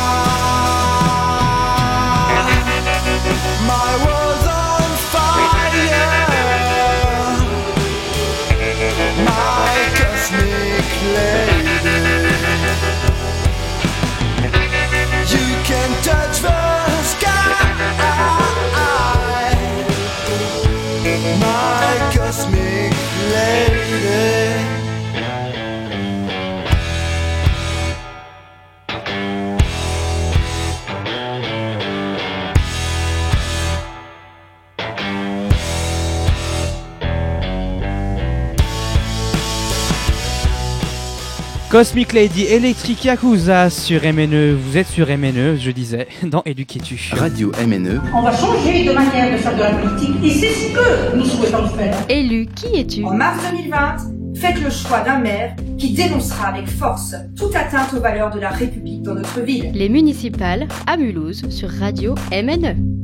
[41.73, 44.53] Cosmic Lady Electric Yakuza sur MNE.
[44.53, 46.99] Vous êtes sur MNE, je disais, dans Éduquez-tu.
[47.15, 47.99] Radio MNE.
[48.13, 51.25] On va changer de manière de faire de la politique et c'est ce que nous
[51.25, 51.97] souhaitons faire.
[52.09, 53.03] Élu, qui es-tu?
[53.03, 53.95] En mars 2020,
[54.35, 58.49] faites le choix d'un maire qui dénoncera avec force toute atteinte aux valeurs de la
[58.49, 59.71] République dans notre ville.
[59.73, 63.02] Les municipales à Mulhouse sur Radio MNE.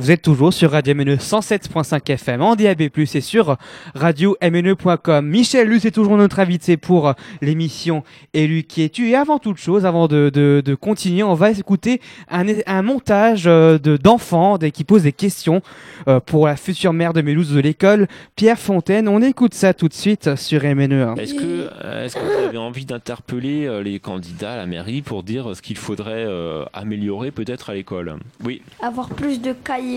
[0.00, 3.56] Vous êtes toujours sur Radio MNE 107.5 FM en DAB+, et sur
[3.96, 5.26] radio-mne.com.
[5.26, 9.08] Michel Luce est toujours notre invité pour l'émission Élu qui es-tu?
[9.08, 13.48] Et avant toute chose, avant de, de, de continuer, on va écouter un, un montage
[13.48, 15.62] euh, de d'enfants qui posent des questions
[16.06, 19.08] euh, pour la future maire de Mélouse de l'école, Pierre Fontaine.
[19.08, 21.14] On écoute ça tout de suite sur MNE.
[21.18, 25.02] Est-ce que, euh, est-ce que vous avez envie d'interpeller euh, les candidats à la mairie
[25.02, 28.14] pour dire ce qu'il faudrait euh, améliorer peut-être à l'école?
[28.44, 28.62] Oui.
[28.80, 29.87] Avoir plus de cahiers.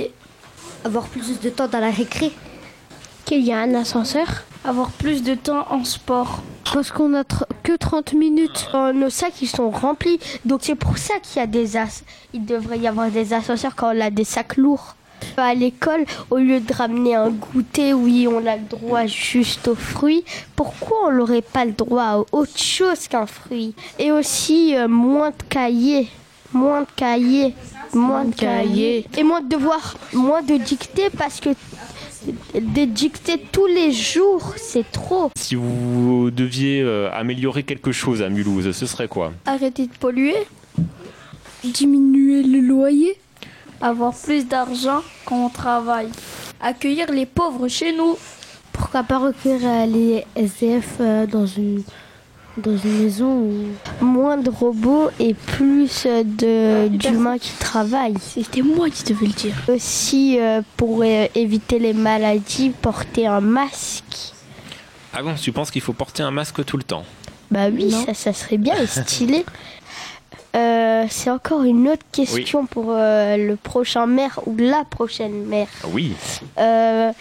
[0.84, 2.32] Avoir plus de temps dans la récré.
[3.26, 4.28] Qu'il y a un ascenseur.
[4.66, 6.42] Avoir plus de temps en sport.
[6.74, 8.70] Parce qu'on a tr- que 30 minutes.
[8.74, 10.20] Euh, nos sacs, ils sont remplis.
[10.46, 12.04] Donc c'est pour ça qu'il y a des as.
[12.34, 14.96] Il devrait y avoir des ascenseurs quand on a des sacs lourds.
[15.38, 19.76] À l'école, au lieu de ramener un goûter, oui, on a le droit juste aux
[19.76, 20.24] fruits.
[20.56, 23.76] Pourquoi on n'aurait pas le droit à autre chose qu'un fruit?
[24.00, 26.08] Et aussi euh, moins de cahiers.
[26.54, 27.54] Moins de cahiers.
[27.94, 29.06] Moins de cahiers.
[29.18, 29.98] Et moins de devoirs.
[30.14, 31.50] Moins de dictées parce que
[32.54, 35.32] de dicter tous les jours, c'est trop.
[35.36, 39.34] Si vous deviez euh, améliorer quelque chose à Mulhouse, ce serait quoi?
[39.46, 40.36] Arrêter de polluer.
[41.64, 43.18] Diminuer le loyer.
[43.82, 46.10] Avoir plus d'argent quand on travaille.
[46.60, 48.16] Accueillir les pauvres chez nous.
[48.72, 51.84] Pourquoi pas recueillir les SDF euh, dans une
[52.58, 53.48] dans une maison
[54.02, 58.20] moins de robots et plus de d'humains qui travaillent.
[58.20, 59.56] C'était moi qui devais le dire.
[59.68, 64.34] Aussi euh, pour euh, éviter les maladies, porter un masque.
[65.14, 67.04] Ah bon, tu penses qu'il faut porter un masque tout le temps?
[67.50, 69.46] Bah oui, ça, ça serait bien et stylé.
[70.54, 75.70] Euh, c'est encore une autre question pour euh, le prochain maire ou la prochaine maire.
[75.94, 76.14] Oui.
[76.58, 77.14] Euh,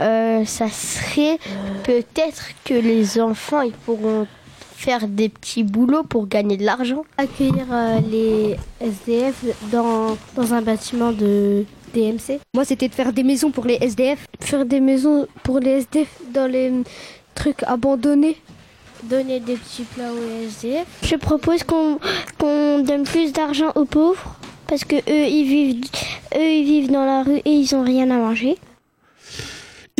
[0.00, 1.38] euh, ça serait
[1.84, 4.26] peut-être que les enfants ils pourront
[4.78, 7.04] faire des petits boulots pour gagner de l'argent.
[7.16, 12.38] Accueillir euh, les SDF dans, dans un bâtiment de DMC.
[12.54, 14.24] Moi, c'était de faire des maisons pour les SDF.
[14.40, 16.72] Faire des maisons pour les SDF dans les
[17.34, 18.36] trucs abandonnés.
[19.02, 20.86] Donner des petits plats aux SDF.
[21.02, 21.98] Je propose qu'on
[22.38, 24.36] qu'on donne plus d'argent aux pauvres
[24.68, 25.84] parce que eux ils vivent
[26.36, 28.58] eux ils vivent dans la rue et ils ont rien à manger.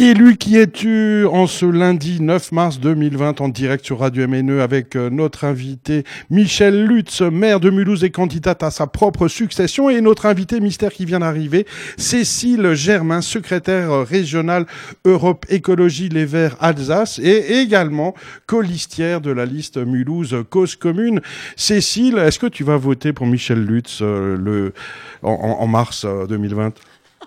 [0.01, 4.95] Élu qui es-tu en ce lundi 9 mars 2020 en direct sur Radio MNE avec
[4.95, 10.01] euh, notre invité Michel Lutz, maire de Mulhouse et candidate à sa propre succession et
[10.01, 14.67] notre invité mystère qui vient d'arriver, Cécile Germain, secrétaire euh, régionale
[15.05, 18.15] Europe Écologie Les Verts Alsace et également
[18.47, 21.21] colistière de la liste Mulhouse Cause Commune.
[21.57, 24.75] Cécile, est-ce que tu vas voter pour Michel Lutz euh, le,
[25.23, 26.73] en, mars euh, 2020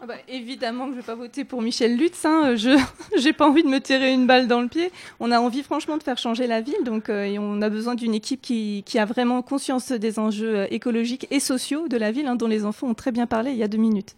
[0.03, 2.25] Ah bah, évidemment que je vais pas voter pour Michel Lutz.
[2.25, 2.55] Hein.
[2.55, 2.75] Je
[3.17, 4.91] j'ai pas envie de me tirer une balle dans le pied.
[5.19, 8.15] On a envie franchement de faire changer la ville, donc euh, on a besoin d'une
[8.15, 12.25] équipe qui, qui a vraiment conscience des enjeux euh, écologiques et sociaux de la ville,
[12.25, 14.15] hein, dont les enfants ont très bien parlé il y a deux minutes.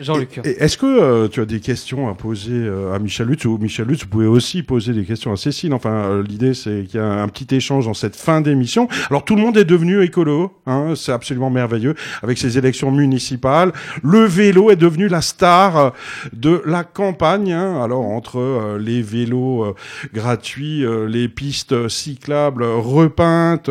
[0.00, 0.40] Jean-Luc.
[0.44, 3.86] Est-ce que euh, tu as des questions à poser euh, à Michel Lutz ou Michel
[3.86, 5.74] Lutz, vous pouvez aussi poser des questions à Cécile.
[5.74, 8.88] Enfin, euh, l'idée c'est qu'il y a un petit échange dans cette fin d'émission.
[9.10, 13.72] Alors tout le monde est devenu écolo, hein, c'est absolument merveilleux avec ces élections municipales.
[14.02, 15.90] Le vélo est devenu la star euh,
[16.32, 17.52] de la campagne.
[17.52, 17.82] hein.
[17.82, 19.74] Alors entre euh, les vélos
[20.14, 23.70] gratuits, les pistes cyclables repeintes,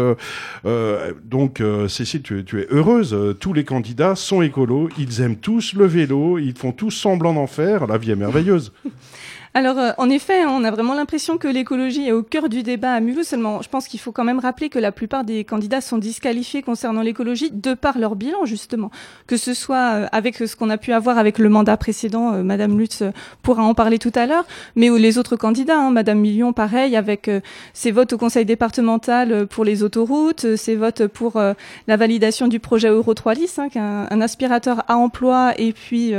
[1.24, 3.18] donc euh, Cécile, tu es, tu es heureuse.
[3.40, 7.48] Tous les candidats sont écolos, ils aiment tous le vélo, ils font tous semblant d'en
[7.48, 7.88] faire.
[7.88, 8.72] La vie est merveilleuse.
[9.54, 12.64] Alors, euh, en effet, hein, on a vraiment l'impression que l'écologie est au cœur du
[12.64, 13.28] débat à Mulhouse.
[13.28, 16.62] Seulement, je pense qu'il faut quand même rappeler que la plupart des candidats sont disqualifiés
[16.62, 18.92] concernant l'écologie de par leur bilan, justement.
[19.28, 22.44] Que ce soit euh, avec ce qu'on a pu avoir avec le mandat précédent, euh,
[22.44, 23.12] Madame Lutz euh,
[23.44, 24.46] pourra en parler tout à l'heure,
[24.78, 27.30] mais les autres candidats, hein, Madame Million, pareil, avec
[27.74, 31.42] ses votes au conseil départemental pour les autoroutes, ses votes pour
[31.88, 36.14] la validation du projet Euro 3 Lys, hein, est un, aspirateur à emploi, et puis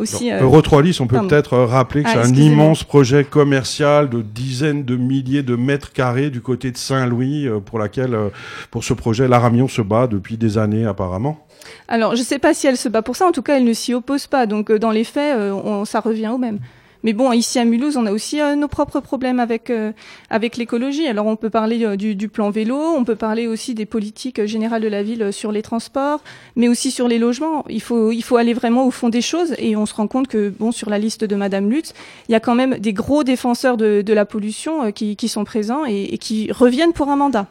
[0.00, 0.30] aussi...
[0.30, 1.28] Alors, Euro 3 Lys, on peut pardon.
[1.28, 5.56] peut-être euh, rappeler que Ah, c'est un immense projet commercial de dizaines de milliers de
[5.56, 8.28] mètres carrés du côté de Saint-Louis euh, pour laquelle, euh,
[8.70, 11.46] pour ce projet, Laramion se bat depuis des années apparemment.
[11.88, 13.26] Alors, je ne sais pas si elle se bat pour ça.
[13.26, 14.46] En tout cas, elle ne s'y oppose pas.
[14.46, 16.58] Donc, euh, dans les faits, euh, on- ça revient au même.
[17.02, 19.92] Mais bon, ici à Mulhouse, on a aussi euh, nos propres problèmes avec euh,
[20.28, 21.06] avec l'écologie.
[21.06, 24.82] Alors on peut parler euh, du, plan vélo, on peut parler aussi des politiques générales
[24.82, 26.20] de la ville sur les transports,
[26.56, 27.64] mais aussi sur les logements.
[27.68, 30.28] Il faut il faut aller vraiment au fond des choses et on se rend compte
[30.28, 31.94] que bon sur la liste de Madame Lutz,
[32.28, 35.44] il y a quand même des gros défenseurs de, de la pollution qui, qui sont
[35.44, 37.46] présents et qui reviennent pour un mandat.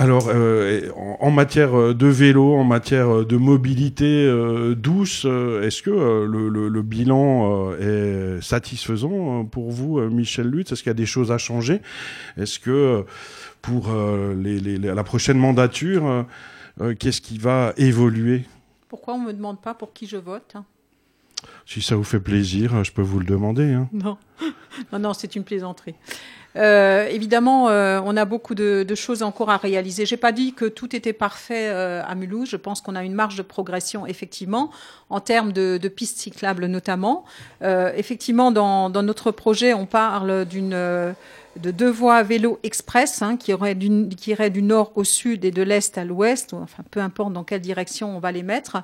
[0.00, 5.90] Alors, euh, en, matière de vélo, en matière de mobilité euh, douce, euh, est-ce que
[5.90, 10.70] le, le, le, bilan est satisfaisant pour vous, Michel Lutz?
[10.70, 11.82] Est-ce qu'il y a des choses à changer?
[12.36, 13.04] Est-ce que
[13.60, 13.88] pour
[14.36, 16.24] les, les, la prochaine mandature,
[17.00, 18.44] qu'est-ce qui va évoluer?
[18.88, 20.54] Pourquoi on ne me demande pas pour qui je vote
[21.66, 23.72] Si ça vous fait plaisir, je peux vous le demander.
[23.72, 23.88] Hein.
[23.92, 24.16] Non,
[24.92, 25.96] non, non c'est une plaisanterie.
[26.56, 30.06] Euh, évidemment, euh, on a beaucoup de, de, choses encore à réaliser.
[30.06, 32.48] J'ai pas dit que tout était parfait euh, à Mulhouse.
[32.48, 34.70] Je pense qu'on a une marge de progression, effectivement,
[35.10, 37.24] en termes de, de pistes cyclables notamment.
[37.62, 41.14] Euh, effectivement, dans, dans, notre projet, on parle d'une
[41.58, 45.50] de deux voies vélo express hein, qui, aurait du, qui du nord au sud et
[45.50, 48.82] de l'est à l'ouest, enfin peu importe dans quelle direction on va les mettre.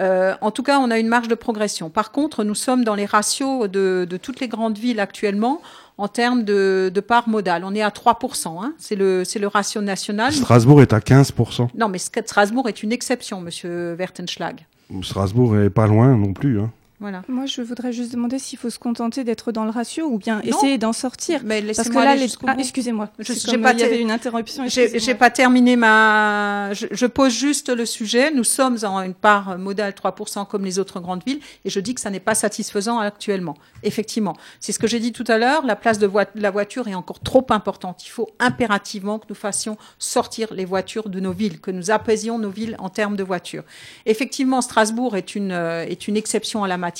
[0.00, 1.90] Euh, en tout cas, on a une marge de progression.
[1.90, 5.60] Par contre, nous sommes dans les ratios de, de toutes les grandes villes actuellement
[5.96, 7.64] en termes de, de part modale.
[7.64, 8.74] On est à 3%, hein.
[8.78, 10.32] c'est le, le ratio national.
[10.32, 11.68] Strasbourg est à 15%.
[11.76, 14.66] Non, mais Strasbourg est une exception, monsieur Wertenschlag.
[15.02, 16.60] Strasbourg est pas loin non plus.
[16.60, 16.70] Hein.
[17.04, 17.20] Voilà.
[17.28, 20.36] Moi, je voudrais juste demander s'il faut se contenter d'être dans le ratio ou bien
[20.36, 20.42] non.
[20.42, 21.42] essayer d'en sortir.
[21.44, 22.28] Mais Parce que là, les...
[22.46, 24.64] ah, excusez-moi, j'ai pas, il y avait une interruption.
[24.66, 26.72] J'ai pas terminé ma.
[26.72, 28.30] Je, je, pose juste le sujet.
[28.30, 31.94] Nous sommes en une part modale 3% comme les autres grandes villes, et je dis
[31.94, 33.58] que ça n'est pas satisfaisant actuellement.
[33.82, 35.66] Effectivement, c'est ce que j'ai dit tout à l'heure.
[35.66, 38.06] La place de vo la voiture est encore trop importante.
[38.06, 42.38] Il faut impérativement que nous fassions sortir les voitures de nos villes, que nous apaisions
[42.38, 43.64] nos villes en termes de voitures.
[44.06, 46.93] Effectivement, Strasbourg est une euh, est une exception à la matière.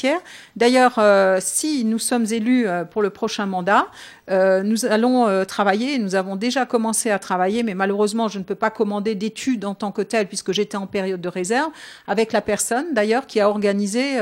[0.56, 3.86] D'ailleurs, euh, si nous sommes élus euh, pour le prochain mandat,
[4.30, 8.54] euh, nous allons travailler, nous avons déjà commencé à travailler, mais malheureusement, je ne peux
[8.54, 11.70] pas commander d'études en tant que telle puisque j'étais en période de réserve,
[12.06, 14.18] avec la personne d'ailleurs qui a organisé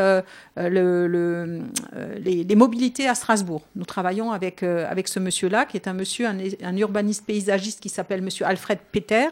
[0.56, 1.60] le, le,
[2.18, 3.62] les, mobilités à Strasbourg.
[3.76, 8.22] Nous travaillons avec, avec ce monsieur-là, qui est un monsieur, un urbaniste paysagiste qui s'appelle
[8.22, 9.28] monsieur Alfred Peter.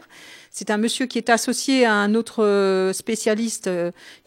[0.51, 3.69] C'est un monsieur qui est associé à un autre spécialiste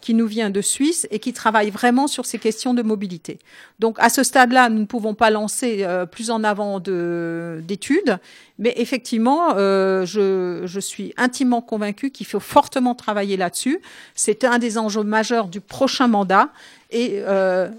[0.01, 3.37] qui nous vient de Suisse et qui travaille vraiment sur ces questions de mobilité.
[3.79, 8.17] Donc à ce stade-là, nous ne pouvons pas lancer plus en avant d'études,
[8.57, 13.81] mais effectivement, euh, je, je, suis intimement convaincue qu'il faut fortement travailler là-dessus.
[14.13, 16.49] C'est un des enjeux majeurs du prochain mandat.
[16.89, 17.69] Et euh,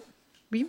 [0.53, 0.67] oui?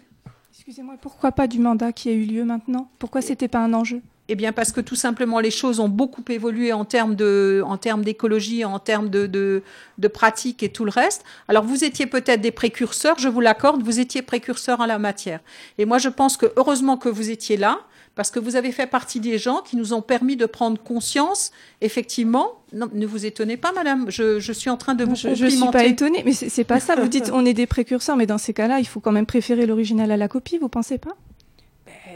[0.54, 2.90] Excusez-moi, pourquoi pas du mandat qui a eu lieu maintenant?
[3.00, 4.02] Pourquoi c'était pas un enjeu?
[4.30, 7.78] Eh bien, parce que tout simplement, les choses ont beaucoup évolué en termes de, en
[7.78, 9.64] termes d'écologie, en termes de, de,
[9.98, 11.24] de pratique et tout le reste.
[11.48, 15.40] Alors, vous étiez peut-être des précurseurs, je vous l'accorde, vous étiez précurseurs en la matière.
[15.78, 17.80] Et moi, je pense que heureusement que vous étiez là,
[18.16, 21.52] parce que vous avez fait partie des gens qui nous ont permis de prendre conscience,
[21.82, 22.64] effectivement.
[22.74, 24.10] Non, ne vous étonnez pas, madame.
[24.10, 25.52] Je, je suis en train de vous je, complimenter.
[25.52, 26.96] Je suis pas étonnée, mais c'est pas ça.
[26.96, 29.68] Vous dites on est des précurseurs, mais dans ces cas-là, il faut quand même préférer
[29.68, 30.58] l'original à la copie.
[30.58, 31.16] Vous pensez pas?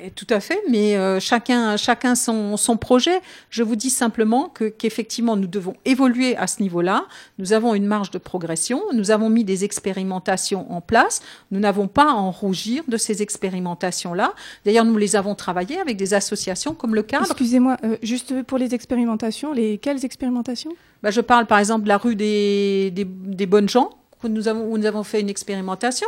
[0.09, 3.21] Tout à fait, mais euh, chacun, chacun son, son, projet.
[3.49, 7.05] Je vous dis simplement que qu'effectivement nous devons évoluer à ce niveau-là.
[7.37, 8.81] Nous avons une marge de progression.
[8.93, 11.21] Nous avons mis des expérimentations en place.
[11.51, 14.33] Nous n'avons pas à en rougir de ces expérimentations-là.
[14.65, 17.25] D'ailleurs, nous les avons travaillées avec des associations comme le cadre.
[17.25, 20.71] Excusez-moi, euh, juste pour les expérimentations, les quelles expérimentations?
[21.03, 23.89] Bah, Je parle par exemple de la rue des, des, des bonnes gens
[24.23, 26.07] où nous avons, où nous avons fait une expérimentation.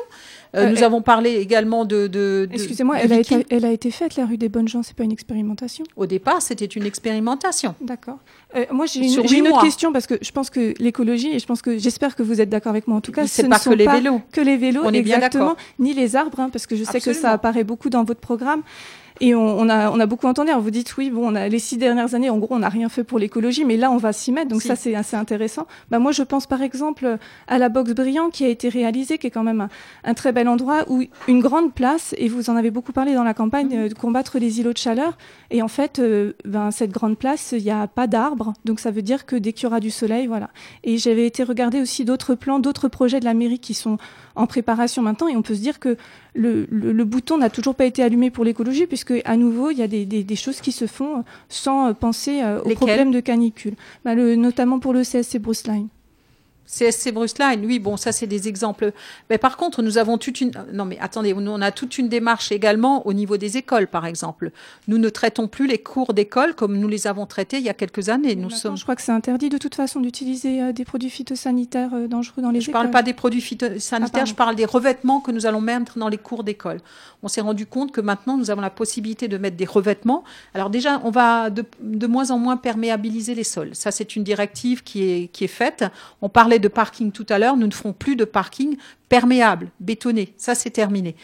[0.56, 2.08] Euh, euh, nous avons parlé également de.
[2.08, 4.84] de, de Excusez-moi, elle, a été, elle a été faite, la rue des Bonnes Gens,
[4.84, 5.84] c'est pas une expérimentation?
[5.96, 7.76] Au départ, c'était une expérimentation.
[7.82, 8.20] D'accord.
[8.56, 11.46] Euh, moi, j'ai une, une autre question parce que je pense que l'écologie, et je
[11.46, 13.56] pense que j'espère que vous êtes d'accord avec moi en tout cas, ce pas ne
[13.56, 14.22] sont que les pas vélos.
[14.32, 17.16] que les vélos, On est exactement, ni les arbres, hein, parce que je sais Absolument.
[17.16, 18.62] que ça apparaît beaucoup dans votre programme.
[19.26, 20.50] Et on, on, a, on a beaucoup entendu.
[20.50, 22.68] Alors vous dites oui, bon, on a les six dernières années, en gros, on n'a
[22.68, 24.50] rien fait pour l'écologie, mais là, on va s'y mettre.
[24.50, 24.68] Donc si.
[24.68, 25.66] ça, c'est assez intéressant.
[25.90, 27.18] Bah moi, je pense par exemple
[27.48, 29.70] à la box Brillant qui a été réalisée, qui est quand même un,
[30.04, 32.14] un, très bel endroit où une grande place.
[32.18, 33.86] Et vous en avez beaucoup parlé dans la campagne mmh.
[33.86, 35.18] euh, de combattre les îlots de chaleur.
[35.52, 38.92] Et en fait, euh, ben, cette grande place, il n'y a pas d'arbres, donc ça
[38.92, 40.50] veut dire que dès qu'il y aura du soleil, voilà.
[40.84, 43.98] Et j'avais été regarder aussi d'autres plans, d'autres projets de la mairie qui sont
[44.36, 45.96] en préparation maintenant, et on peut se dire que
[46.34, 49.78] le, le, le bouton n'a toujours pas été allumé pour l'écologie, puisque à nouveau, il
[49.78, 53.20] y a des, des, des choses qui se font sans penser euh, aux problèmes de
[53.20, 55.88] canicule, bah, le, notamment pour le CSC Bruce Line.
[56.66, 58.94] CSC Bruceline, oui, bon, ça c'est des exemples.
[59.30, 60.52] Mais par contre, nous avons toute une.
[60.72, 64.06] Non, mais attendez, nous, on a toute une démarche également au niveau des écoles, par
[64.06, 64.52] exemple.
[64.88, 67.74] Nous ne traitons plus les cours d'école comme nous les avons traités il y a
[67.74, 68.36] quelques années.
[68.36, 68.78] Nous sommes.
[68.78, 72.42] Je crois que c'est interdit de toute façon d'utiliser euh, des produits phytosanitaires euh, dangereux
[72.42, 72.82] dans les Je ne écoles.
[72.84, 76.10] parle pas des produits phytosanitaires, Ah, je parle des revêtements que nous allons mettre dans
[76.10, 76.80] les cours d'école.
[77.22, 80.24] On s'est rendu compte que maintenant, nous avons la possibilité de mettre des revêtements.
[80.54, 83.72] Alors déjà, on va de, de moins en moins perméabiliser les sols.
[83.74, 85.84] Ça, c'est une directive qui est, qui est faite.
[86.22, 86.30] On
[86.60, 87.58] de parking tout à l'heure.
[87.58, 88.78] Nous ne ferons plus de parking
[89.10, 90.34] perméable, bétonné.
[90.38, 91.16] Ça, c'est terminé.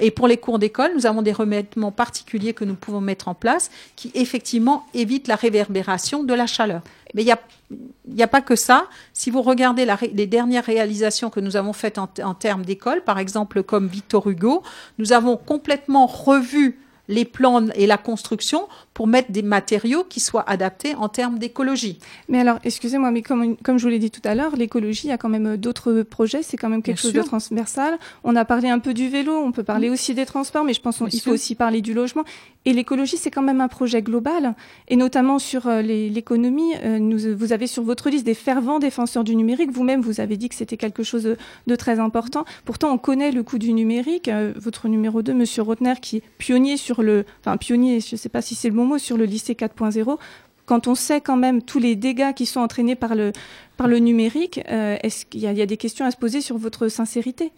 [0.00, 3.34] Et pour les cours d'école, nous avons des revêtements particuliers que nous pouvons mettre en
[3.34, 6.82] place qui, effectivement, évitent la réverbération de la chaleur.
[7.14, 8.86] Mais il n'y a, a pas que ça.
[9.12, 13.18] Si vous regardez les dernières réalisations que nous avons faites en, en termes d'école, par
[13.18, 14.62] exemple comme Victor Hugo,
[14.98, 16.78] nous avons complètement revu
[17.08, 21.98] les plans et la construction pour mettre des matériaux qui soient adaptés en termes d'écologie.
[22.28, 25.10] Mais alors, excusez-moi, mais comme, comme je vous l'ai dit tout à l'heure, l'écologie, il
[25.10, 27.22] y a quand même euh, d'autres projets, c'est quand même quelque Bien chose sûr.
[27.22, 27.98] de transversal.
[28.24, 30.80] On a parlé un peu du vélo, on peut parler aussi des transports, mais je
[30.80, 32.24] pense qu'il faut aussi parler du logement.
[32.64, 34.54] Et l'écologie, c'est quand même un projet global,
[34.88, 36.74] et notamment sur euh, l'économie.
[36.84, 39.70] euh, vous avez sur votre liste des fervents défenseurs du numérique.
[39.72, 41.36] Vous-même, vous avez dit que c'était quelque chose de,
[41.66, 42.44] de très important.
[42.64, 44.28] Pourtant, on connaît le coût du numérique.
[44.28, 48.18] Euh, votre numéro 2, Monsieur Rotner, qui est pionnier sur le, enfin pionnier, je ne
[48.18, 50.18] sais pas si c'est le bon mot, sur le lycée 4.0
[50.66, 53.32] quand on sait quand même tous les dégâts qui sont entraînés par le,
[53.78, 56.18] par le numérique, euh, est-ce qu'il y, a- il y a des questions à se
[56.18, 57.52] poser sur votre sincérité?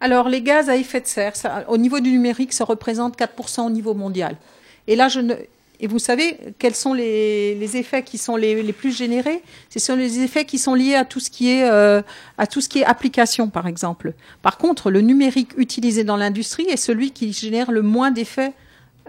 [0.00, 1.34] Alors, les gaz à effet de serre,
[1.68, 4.36] au niveau du numérique, ça représente 4% au niveau mondial.
[4.88, 5.34] Et là, je ne.
[5.82, 9.42] Et vous savez quels sont les, effets qui sont les, les plus générés?
[9.68, 12.02] Ce sont les effets qui sont liés à tout ce qui est euh,
[12.38, 14.14] à tout ce qui est application, par exemple.
[14.42, 18.52] Par contre, le numérique utilisé dans l'industrie est celui qui génère le moins d'effets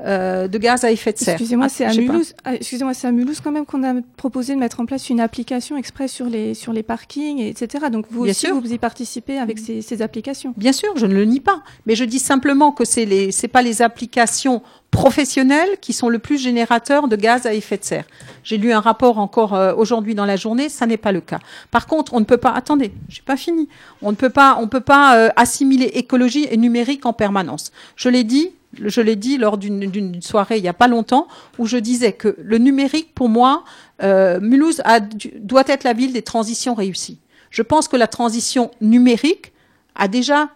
[0.01, 1.35] euh, de gaz à effet de serre.
[1.35, 2.01] Excusez-moi, Ah, c'est à je.
[2.01, 2.33] Mulhouse.
[2.43, 5.19] ah, excusez-moi, c'est à Mulhouse quand même qu'on a proposé de mettre en place une
[5.19, 7.85] application exprès sur les sur les parkings, et etc.
[7.91, 8.59] Donc vous Bien aussi, sûr.
[8.59, 10.53] vous y participez avec ces, ces applications.
[10.57, 13.47] Bien sûr, je ne le nie pas, mais je dis simplement que c'est les c'est
[13.47, 18.05] pas les applications professionnelles qui sont le plus générateurs de gaz à effet de serre.
[18.43, 21.39] J'ai lu un rapport encore euh, aujourd'hui dans la journée, ça n'est pas le cas.
[21.71, 23.67] Par contre, on ne peut pas attendez, j'ai pas fini.
[24.01, 27.71] On ne peut pas on peut pas euh, assimiler écologie et numérique en permanence.
[27.95, 28.51] Je l'ai dit
[28.81, 32.35] je l'ai dit lors d'une soirée il y a pas longtemps où je disais que
[32.41, 33.63] le numérique pour moi
[34.01, 34.81] euh, Mulhouse
[35.39, 37.19] doit être la ville des transitions réussies.
[37.51, 39.53] Je pense que la transition numérique
[39.95, 40.49] a déjà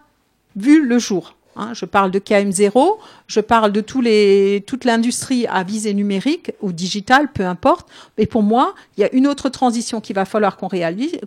[0.56, 1.36] vu le jour.
[1.54, 1.72] hein.
[1.72, 2.96] je parle de KM0,
[3.28, 7.88] je parle de toute l'industrie à visée numérique ou digitale, peu importe.
[8.18, 10.68] Mais pour moi, il y a une autre transition qu'il va falloir qu'on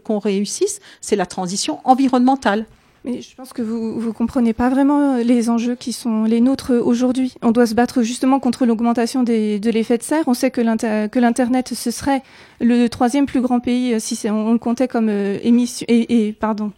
[0.03, 2.65] qu'on réussisse, c'est la transition environnementale.
[3.03, 6.39] Mais je pense que vous vous comprenez pas vraiment euh, les enjeux qui sont les
[6.39, 7.33] nôtres aujourd'hui.
[7.41, 10.23] On doit se battre justement contre l'augmentation de l'effet de serre.
[10.27, 12.21] On sait que l'inter- que l'internet ce serait
[12.59, 15.87] le troisième plus grand pays euh, si on, le comptait comme euh, émission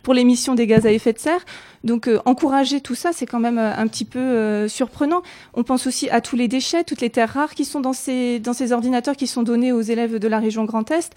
[0.01, 1.43] pour l'émission des gaz à effet de serre.
[1.83, 5.23] Donc euh, encourager tout ça, c'est quand même euh, un petit peu euh, surprenant.
[5.53, 8.39] On pense aussi à tous les déchets, toutes les terres rares qui sont dans ces
[8.39, 11.13] dans ces ordinateurs qui sont donnés aux élèves de la région Grand Est.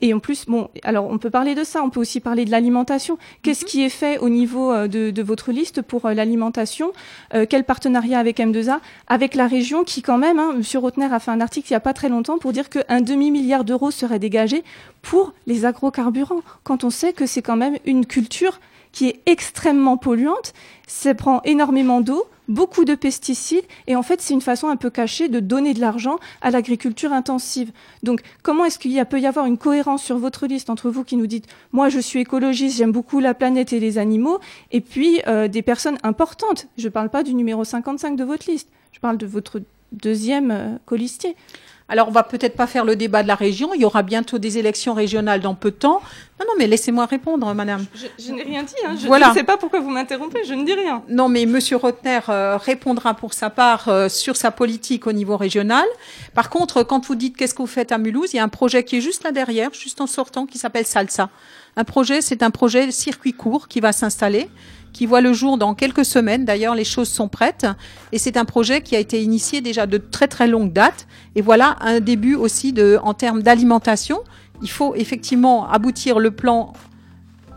[0.00, 2.50] Et en plus, bon, alors on peut parler de ça, on peut aussi parler de
[2.50, 3.16] l'alimentation.
[3.42, 6.92] Qu'est-ce qui est fait au niveau euh, de, de votre liste pour euh, l'alimentation
[7.32, 10.62] Euh, Quel partenariat avec M2A Avec la région qui quand même, hein, M.
[10.80, 13.64] Rotner a fait un article il n'y a pas très longtemps pour dire qu'un demi-milliard
[13.64, 14.64] d'euros serait dégagé
[15.00, 18.60] pour les agrocarburants, quand on sait que c'est quand même une culture
[18.92, 20.52] qui est extrêmement polluante,
[20.86, 24.90] ça prend énormément d'eau, beaucoup de pesticides, et en fait c'est une façon un peu
[24.90, 27.72] cachée de donner de l'argent à l'agriculture intensive.
[28.02, 31.16] Donc comment est-ce qu'il peut y avoir une cohérence sur votre liste entre vous qui
[31.16, 34.38] nous dites moi je suis écologiste, j'aime beaucoup la planète et les animaux,
[34.72, 36.66] et puis euh, des personnes importantes.
[36.76, 39.60] Je ne parle pas du numéro 55 de votre liste, je parle de votre
[39.92, 41.36] deuxième euh, colistier.
[41.86, 43.74] Alors, on va peut-être pas faire le débat de la région.
[43.74, 46.00] Il y aura bientôt des élections régionales dans peu de temps.
[46.40, 47.84] Non, non, mais laissez-moi répondre, madame.
[47.94, 48.96] Je, je n'ai rien dit, hein.
[48.98, 49.28] je Voilà.
[49.28, 51.02] ne sais pas pourquoi vous m'interrompez, je ne dis rien.
[51.10, 55.36] Non, mais Monsieur Rotner euh, répondra pour sa part euh, sur sa politique au niveau
[55.36, 55.84] régional.
[56.32, 58.48] Par contre, quand vous dites qu'est-ce que vous faites à Mulhouse, il y a un
[58.48, 61.28] projet qui est juste là derrière, juste en sortant, qui s'appelle Salsa.
[61.76, 64.48] Un projet, c'est un projet circuit court qui va s'installer,
[64.94, 66.46] qui voit le jour dans quelques semaines.
[66.46, 67.66] D'ailleurs, les choses sont prêtes.
[68.12, 71.06] Et c'est un projet qui a été initié déjà de très très longue date.
[71.34, 72.72] Et voilà un début aussi
[73.02, 74.20] en termes d'alimentation.
[74.62, 76.72] Il faut effectivement aboutir le plan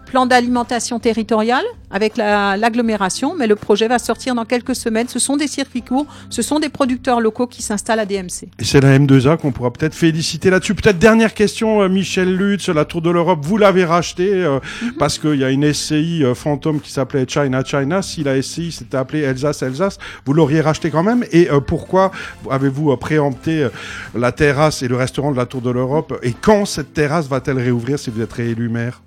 [0.08, 5.08] plan d'alimentation territoriale avec la- l'agglomération, mais le projet va sortir dans quelques semaines.
[5.08, 8.50] Ce sont des circuits courts, ce sont des producteurs locaux qui s'installent à DMC.
[8.60, 10.76] Et c'est la M2A qu'on pourra peut-être féliciter là-dessus.
[10.76, 14.60] Peut-être dernière question, euh, Michel Lutz, la Tour de l'Europe, vous l'avez racheté euh,
[15.00, 18.02] parce qu'il y a une SCI euh, fantôme qui s'appelait China China.
[18.02, 21.24] Si la SCI s'était appelée Alsace Alsace, vous l'auriez racheté quand même.
[21.32, 22.12] Et euh, pourquoi
[22.50, 23.68] avez-vous préempté
[24.16, 26.18] la terrasse et le restaurant de la Tour de l'Europe?
[26.24, 29.02] Et quand cette terrasse va-t-elle réouvrir si vous êtes réélu maire?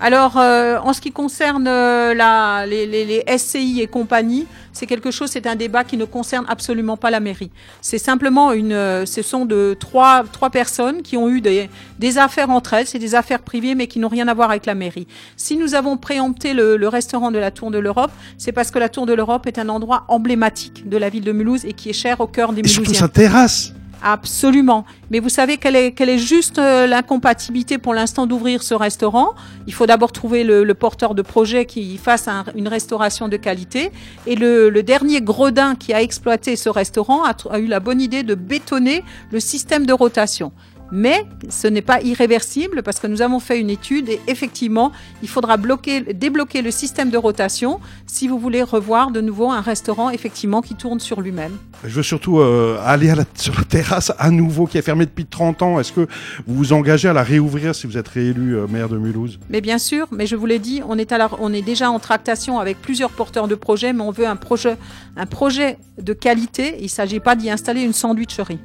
[0.00, 4.86] Alors, euh, en ce qui concerne euh, la, les, les, les SCI et compagnie, c'est
[4.86, 7.50] quelque chose, c'est un débat qui ne concerne absolument pas la mairie.
[7.80, 12.18] C'est simplement une, euh, ce sont de trois, trois personnes qui ont eu des, des
[12.18, 14.74] affaires entre elles, c'est des affaires privées, mais qui n'ont rien à voir avec la
[14.74, 15.06] mairie.
[15.36, 18.78] Si nous avons préempté le, le restaurant de la Tour de l'Europe, c'est parce que
[18.80, 21.90] la Tour de l'Europe est un endroit emblématique de la ville de Mulhouse et qui
[21.90, 23.73] est cher au cœur des Et surtout sa terrasse.
[24.06, 24.84] Absolument.
[25.10, 29.30] Mais vous savez quelle est, quelle est juste euh, l'incompatibilité pour l'instant d'ouvrir ce restaurant
[29.66, 33.38] Il faut d'abord trouver le, le porteur de projet qui fasse un- une restauration de
[33.38, 33.92] qualité.
[34.26, 38.00] Et le, le dernier gredin qui a exploité ce restaurant a, a eu la bonne
[38.02, 39.02] idée de bétonner
[39.32, 40.52] le système de rotation.
[40.92, 45.28] Mais ce n'est pas irréversible parce que nous avons fait une étude et effectivement, il
[45.28, 50.10] faudra bloquer, débloquer le système de rotation si vous voulez revoir de nouveau un restaurant
[50.10, 51.52] effectivement qui tourne sur lui-même.
[51.84, 55.06] Je veux surtout euh, aller à la, sur la terrasse à nouveau qui est fermée
[55.06, 55.80] depuis 30 ans.
[55.80, 56.02] Est-ce que
[56.46, 59.40] vous vous engagez à la réouvrir si vous êtes réélu euh, maire de Mulhouse?
[59.50, 61.90] Mais bien sûr, mais je vous l'ai dit, on est, à la- on est déjà
[61.90, 64.76] en tractation avec plusieurs porteurs de projets, mais on veut un projet,
[65.16, 66.76] un projet de qualité.
[66.78, 68.58] Il ne s'agit pas d'y installer une sandwicherie.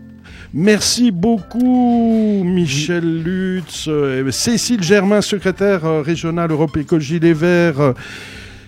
[0.53, 7.93] Merci beaucoup, Michel Lutz, euh, Cécile Germain, secrétaire euh, régionale Europe Écologie Les Verts, euh,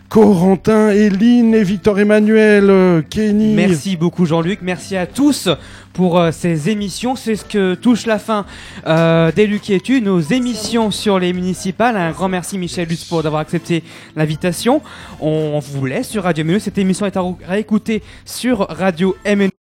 [0.08, 3.56] Corentin, Eline et Victor Emmanuel, Kenny.
[3.56, 5.50] Merci beaucoup Jean-Luc, merci à tous
[5.94, 7.16] pour ces émissions.
[7.16, 8.46] C'est ce que touche la fin
[8.88, 11.96] euh, des Luc et Tu, nos émissions sur les municipales.
[11.96, 13.84] Un grand merci Michel Lutz pour d'avoir accepté
[14.18, 14.82] l'invitation.
[15.22, 16.60] On vous laisse sur Radio MNE.
[16.60, 19.61] Cette émission est à réécouter sur Radio MNE.